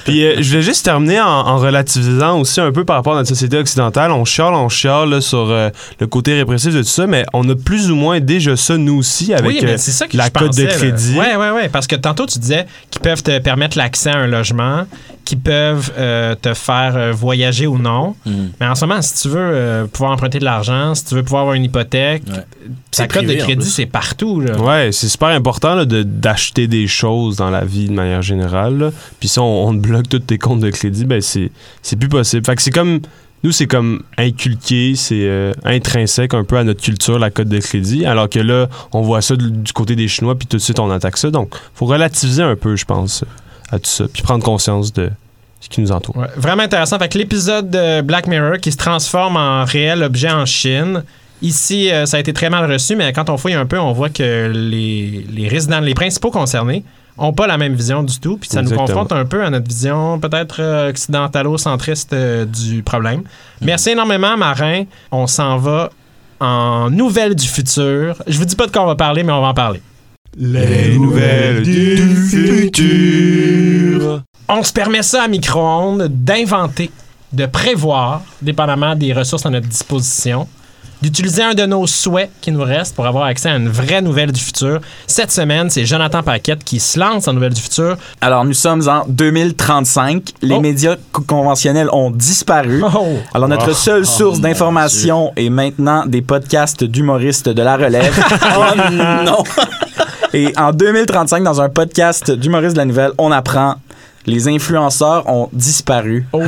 Puis 0.05 0.25
euh, 0.25 0.37
je 0.41 0.49
voulais 0.51 0.63
juste 0.63 0.85
terminer 0.85 1.21
en, 1.21 1.27
en 1.27 1.57
relativisant 1.59 2.39
aussi 2.41 2.61
un 2.61 2.73
peu 2.73 2.85
par 2.85 2.97
rapport 2.97 3.15
à 3.15 3.17
notre 3.17 3.29
société 3.29 3.57
occidentale. 3.59 4.11
On 4.13 4.25
chiale, 4.25 4.55
on 4.55 4.69
chiale 4.69 5.11
là, 5.11 5.21
sur 5.21 5.51
euh, 5.51 5.71
le 5.99 6.07
côté 6.07 6.35
répressif 6.35 6.75
de 6.75 6.81
tout 6.83 6.89
ça, 6.89 7.07
mais 7.07 7.25
on 7.33 7.49
a 7.49 7.55
plus 7.55 7.91
ou 7.91 7.97
moins 7.97 8.21
déjà 8.21 8.57
ça 8.57 8.77
nous 8.77 8.99
aussi 8.99 9.33
avec 9.35 9.47
oui, 9.47 9.59
mais 9.63 9.73
euh, 9.73 9.77
ça 9.79 10.07
que 10.07 10.17
la 10.17 10.31
cote 10.31 10.57
de 10.57 10.65
pensais, 10.65 10.79
crédit. 10.79 11.19
Ouais, 11.19 11.37
ouais, 11.37 11.51
ouais. 11.51 11.69
Parce 11.69 11.87
que 11.87 11.97
tantôt, 11.97 12.27
tu 12.27 12.39
disais 12.39 12.67
qu'ils 12.91 13.03
peuvent 13.03 13.23
te 13.23 13.39
permettre 13.39 13.77
l'accès 13.77 14.11
à 14.11 14.19
un 14.19 14.27
logement, 14.27 14.85
qu'ils 15.25 15.39
peuvent 15.39 15.93
euh, 15.99 16.35
te 16.41 16.55
faire 16.55 16.97
euh, 16.97 17.13
voyager 17.13 17.67
ou 17.67 17.79
non. 17.79 18.15
Mais 18.61 18.67
en 18.67 18.75
ce 18.75 18.85
moment, 18.87 19.01
si 19.03 19.23
tu 19.23 19.29
veux 19.29 19.37
euh, 19.39 19.87
pouvoir 19.87 20.13
emprunter 20.13 20.39
de 20.39 20.45
l'argent, 20.45 20.95
si 20.95 21.05
tu 21.05 21.15
veux 21.15 21.23
pouvoir 21.23 21.43
avoir 21.43 21.55
une 21.55 21.65
hypothèque, 21.65 22.25
ta 22.25 22.43
C'est 22.91 23.13
cote 23.13 23.27
de 23.27 23.35
crédit, 23.35 23.69
c'est 23.71 23.87
partout. 23.87 24.41
Là. 24.41 24.57
Ouais, 24.59 24.91
c'est 24.93 25.09
super 25.09 25.29
important 25.29 25.85
de- 25.85 26.03
d'acheter 26.03 26.67
des 26.67 26.87
choses 26.89 27.37
dans 27.37 27.51
la 27.51 27.65
vie 27.65 27.87
de 27.89 27.93
manière 27.93 28.23
générale. 28.23 28.79
là. 28.79 28.91
Puis 29.21 29.29
si 29.29 29.39
on, 29.39 29.69
on 29.69 29.75
te 29.91 29.97
bloque 29.97 30.09
tous 30.09 30.19
tes 30.21 30.39
comptes 30.39 30.61
de 30.61 30.71
crédit, 30.71 31.05
ben 31.05 31.21
c'est 31.21 31.51
plus 31.99 32.09
possible. 32.09 32.45
Fait 32.45 32.59
c'est 32.61 32.71
comme 32.71 33.01
nous, 33.43 33.53
c'est 33.53 33.67
comme 33.67 34.03
inculqué, 34.19 34.95
c'est 34.97 35.23
euh, 35.23 35.53
intrinsèque 35.65 36.35
un 36.35 36.45
peu 36.45 36.59
à 36.59 36.65
notre 36.65 36.83
culture 36.83 37.19
la 37.19 37.31
cote 37.31 37.49
de 37.49 37.59
crédit, 37.59 38.05
alors 38.05 38.29
que 38.29 38.39
là, 38.39 38.69
on 38.93 39.01
voit 39.01 39.23
ça 39.23 39.35
du 39.37 39.73
côté 39.73 39.97
des 39.97 40.09
Chinois, 40.09 40.39
puis 40.39 40.47
tout 40.47 40.59
de 40.59 40.63
suite 40.63 40.79
on 40.79 40.91
attaque 40.91 41.17
ça. 41.17 41.31
Donc, 41.31 41.55
faut 41.75 41.87
relativiser 41.87 42.43
un 42.43 42.57
peu, 42.57 42.77
je 42.77 42.85
pense, 42.85 43.25
à 43.71 43.79
tout 43.79 43.89
ça, 43.89 44.05
puis 44.13 44.23
prendre 44.23 44.45
conscience 44.45 44.93
de 44.93 45.11
ce 45.61 45.69
qui 45.71 45.81
nous 45.81 45.91
entoure. 45.91 46.17
Vraiment 46.37 46.63
intéressant. 46.63 46.99
Fait 46.99 47.15
l'épisode 47.15 47.71
de 47.71 48.03
Black 48.03 48.27
Mirror 48.27 48.59
qui 48.59 48.73
se 48.73 48.77
transforme 48.77 49.37
en 49.37 49.65
réel 49.65 50.03
objet 50.03 50.31
en 50.31 50.45
Chine. 50.45 51.03
Ici, 51.43 51.91
euh, 51.91 52.05
ça 52.05 52.19
a 52.19 52.21
été 52.21 52.35
très 52.35 52.51
mal 52.51 52.71
reçu, 52.71 52.95
mais 52.97 53.11
quand 53.15 53.31
on 53.31 53.39
fouille 53.39 53.55
un 53.55 53.65
peu, 53.65 53.79
on 53.79 53.93
voit 53.93 54.11
que 54.11 54.53
les 54.53 55.49
résidents, 55.49 55.81
les 55.81 55.95
principaux 55.95 56.31
concernés, 56.31 56.85
ont 57.21 57.33
pas 57.33 57.47
la 57.47 57.59
même 57.59 57.75
vision 57.75 58.03
du 58.03 58.19
tout. 58.19 58.39
Puis 58.39 58.49
ça 58.51 58.63
nous 58.63 58.75
confronte 58.75 59.13
un 59.13 59.25
peu 59.25 59.45
à 59.45 59.51
notre 59.51 59.69
vision 59.69 60.19
peut-être 60.19 60.57
euh, 60.61 60.91
occidentalo-centriste 60.91 62.13
euh, 62.15 62.45
du 62.45 62.83
problème. 62.83 63.23
Merci 63.61 63.91
énormément, 63.91 64.37
Marin. 64.37 64.85
On 65.13 65.27
s'en 65.27 65.59
va 65.59 65.91
en 66.41 66.91
nouvelles 66.91 67.35
du 67.35 67.47
futur. 67.47 68.17
Je 68.27 68.39
vous 68.39 68.47
dis 68.47 68.57
pas 68.57 68.67
de 68.67 68.73
quoi 68.73 68.83
on 68.83 68.87
va 68.87 68.97
parler, 68.97 69.23
mais 69.23 69.33
on 69.33 69.43
va 69.43 69.49
en 69.49 69.55
parler. 69.55 69.83
Les 70.37 70.97
nouvelles 70.97 71.63
du 71.63 72.17
futur. 72.29 74.23
On 74.49 74.63
se 74.63 74.73
permet 74.73 75.03
ça 75.03 75.25
à 75.25 75.29
micro-ondes 75.29 76.09
d'inventer, 76.09 76.91
de 77.33 77.47
prévoir, 77.47 78.23
dépendamment 78.41 78.97
des 78.97 79.13
ressources 79.13 79.45
à 79.45 79.51
notre 79.51 79.69
disposition, 79.69 80.49
d'utiliser 81.03 81.43
un 81.43 81.55
de 81.55 81.65
nos 81.67 81.87
souhaits 81.87 82.31
qui 82.41 82.53
nous 82.53 82.63
reste 82.63 82.95
pour 82.95 83.07
avoir 83.07 83.25
accès 83.25 83.49
à 83.49 83.57
une 83.57 83.69
vraie 83.69 84.03
nouvelle 84.03 84.33
du 84.33 84.41
futur. 84.41 84.81
Cette 85.07 85.31
semaine, 85.33 85.71
c'est 85.71 85.87
Jonathan 85.87 86.23
Paquette 86.23 86.63
qui 86.65 86.79
se 86.81 86.99
lance 86.99 87.27
en 87.29 87.33
nouvelle 87.33 87.55
du 87.55 87.61
futur. 87.61 87.97
Alors, 88.21 88.45
nous 88.45 88.53
sommes 88.55 88.87
en 88.89 89.05
2035. 89.09 90.23
Les 90.43 90.57
Oh. 90.57 90.61
médias 90.61 90.97
co- 91.13 91.23
conventionnels 91.23 91.89
ont 91.93 92.11
disparu. 92.11 92.83
Oh! 92.85 93.17
Alors, 93.35 93.49
notre 93.49 93.71
Oh. 93.71 93.75
seule 93.75 94.07
source 94.07 94.41
d'information 94.41 95.33
est 95.37 95.51
maintenant 95.51 96.05
des 96.07 96.23
podcasts 96.23 96.85
d'humoristes 96.85 97.49
de 97.49 97.63
la 97.63 97.77
relève. 97.77 98.15
Oh 98.57 98.91
non! 99.25 99.43
Et 100.33 100.53
en 100.57 100.73
2035, 100.73 101.43
dans 101.43 101.61
un 101.61 101.69
podcast 101.69 102.31
d'humoristes 102.31 102.75
de 102.75 102.79
la 102.79 102.85
nouvelle, 102.85 103.11
on 103.19 103.33
apprend 103.33 103.77
les 104.27 104.49
influenceurs 104.49 105.29
ont 105.29 105.49
disparu. 105.53 106.27
Oh! 106.33 106.43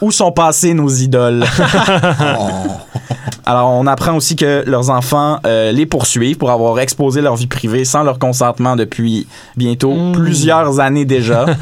Où 0.00 0.10
sont 0.10 0.32
passés 0.32 0.74
nos 0.74 0.88
idoles? 0.88 1.44
Alors, 3.48 3.70
on 3.70 3.86
apprend 3.86 4.14
aussi 4.16 4.34
que 4.34 4.64
leurs 4.66 4.90
enfants 4.90 5.38
euh, 5.46 5.70
les 5.70 5.86
poursuivent 5.86 6.36
pour 6.36 6.50
avoir 6.50 6.80
exposé 6.80 7.20
leur 7.20 7.36
vie 7.36 7.46
privée 7.46 7.84
sans 7.84 8.02
leur 8.02 8.18
consentement 8.18 8.74
depuis 8.74 9.26
bientôt 9.56 9.94
Mm. 9.94 10.12
plusieurs 10.12 10.80
années 10.80 11.04
déjà. 11.04 11.46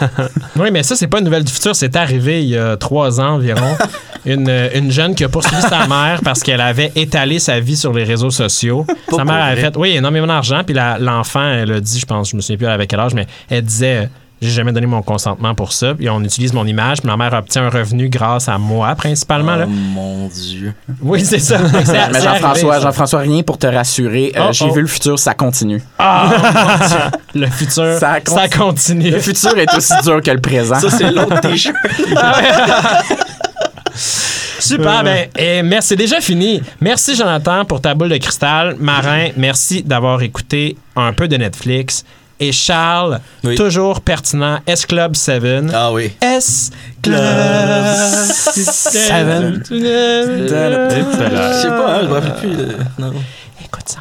Oui, 0.56 0.70
mais 0.72 0.82
ça, 0.82 0.94
c'est 0.96 1.08
pas 1.08 1.18
une 1.18 1.24
nouvelle 1.24 1.44
du 1.44 1.52
futur. 1.52 1.74
C'est 1.76 1.94
arrivé 1.96 2.42
il 2.42 2.48
y 2.50 2.56
a 2.56 2.76
trois 2.76 3.20
ans 3.20 3.34
environ. 3.34 3.76
Une, 4.24 4.48
une 4.74 4.90
jeune 4.90 5.14
qui 5.14 5.24
a 5.24 5.28
poursuivi 5.28 5.60
sa 5.60 5.86
mère 5.86 6.20
parce 6.24 6.42
qu'elle 6.42 6.60
avait 6.60 6.92
étalé 6.96 7.38
sa 7.38 7.58
vie 7.60 7.76
sur 7.76 7.92
les 7.92 8.04
réseaux 8.04 8.30
sociaux. 8.30 8.86
Sa 9.10 9.24
mère 9.24 9.42
avait 9.44 9.60
fait, 9.60 9.76
oui, 9.76 9.90
énormément 9.96 10.26
d'argent. 10.28 10.62
Puis 10.64 10.74
l'enfant, 11.00 11.42
elle 11.44 11.72
a 11.72 11.80
dit, 11.80 11.98
je 11.98 12.06
pense, 12.06 12.30
je 12.30 12.36
me 12.36 12.40
souviens 12.40 12.56
plus 12.56 12.66
avec 12.68 12.88
quel 12.88 13.00
âge, 13.00 13.14
mais 13.14 13.26
elle 13.50 13.62
disait, 13.62 14.08
j'ai 14.44 14.50
jamais 14.54 14.72
donné 14.72 14.86
mon 14.86 15.02
consentement 15.02 15.54
pour 15.54 15.72
ça. 15.72 15.94
Puis 15.94 16.08
on 16.10 16.22
utilise 16.22 16.52
mon 16.52 16.66
image. 16.66 16.98
Puis 17.00 17.06
ma 17.08 17.16
mère 17.16 17.32
obtient 17.32 17.64
un 17.64 17.70
revenu 17.70 18.08
grâce 18.08 18.48
à 18.48 18.58
moi, 18.58 18.94
principalement. 18.94 19.56
là. 19.56 19.64
Oh 19.66 19.70
mon 19.70 20.28
Dieu. 20.28 20.74
Oui, 21.02 21.24
c'est 21.24 21.38
ça. 21.38 21.58
Mais 22.12 22.20
Jean-François. 22.20 22.80
Jean-François, 22.80 23.20
rien 23.20 23.42
pour 23.42 23.58
te 23.58 23.66
rassurer. 23.66 24.32
euh, 24.36 24.46
Oh, 24.48 24.52
J'ai 24.52 24.66
oh. 24.68 24.72
vu 24.74 24.82
le 24.82 24.86
futur, 24.86 25.18
ça 25.18 25.34
continue. 25.34 25.82
Ah, 25.98 26.26
mon 26.28 26.86
Dieu. 26.86 27.42
Le 27.42 27.46
futur, 27.48 27.98
Ça 27.98 28.18
ça, 28.24 28.48
continue. 28.48 28.48
continue. 28.58 29.10
Le 29.10 29.18
futur 29.20 29.56
est 29.58 29.74
aussi 29.76 29.92
dur 30.04 30.20
que 30.22 30.30
le 30.30 30.40
présent. 30.40 30.78
Ça, 30.78 30.90
c'est 30.90 31.10
l'autre 31.10 31.40
t-shirt. 31.40 31.74
Super, 33.96 35.04
ben, 35.04 35.28
et 35.36 35.62
merci, 35.62 35.88
c'est 35.88 35.96
déjà 35.96 36.20
fini. 36.20 36.62
Merci, 36.80 37.14
Jonathan, 37.14 37.64
pour 37.64 37.80
ta 37.80 37.94
boule 37.94 38.08
de 38.08 38.16
cristal. 38.16 38.76
Marin, 38.78 39.28
merci 39.36 39.82
d'avoir 39.82 40.22
écouté 40.22 40.76
un 40.96 41.12
peu 41.12 41.28
de 41.28 41.36
Netflix. 41.36 42.04
Et 42.40 42.50
Charles, 42.52 43.20
Oui. 43.44 43.54
toujours 43.54 44.00
pertinent, 44.00 44.58
S 44.66 44.86
Club 44.86 45.14
7. 45.14 45.64
Ah 45.72 45.92
oui. 45.92 46.12
S 46.20 46.70
Club 47.00 47.16
7. 48.52 49.66
Je 49.70 49.74
sais 49.74 51.68
pas, 51.68 51.96
hein, 51.96 52.00
je 52.02 52.06
me 52.08 52.12
rappelle 52.12 52.34
plus. 52.40 52.50
euh, 52.58 52.72
non. 52.98 53.12
Écoute 53.64 53.84
ça. 53.88 54.00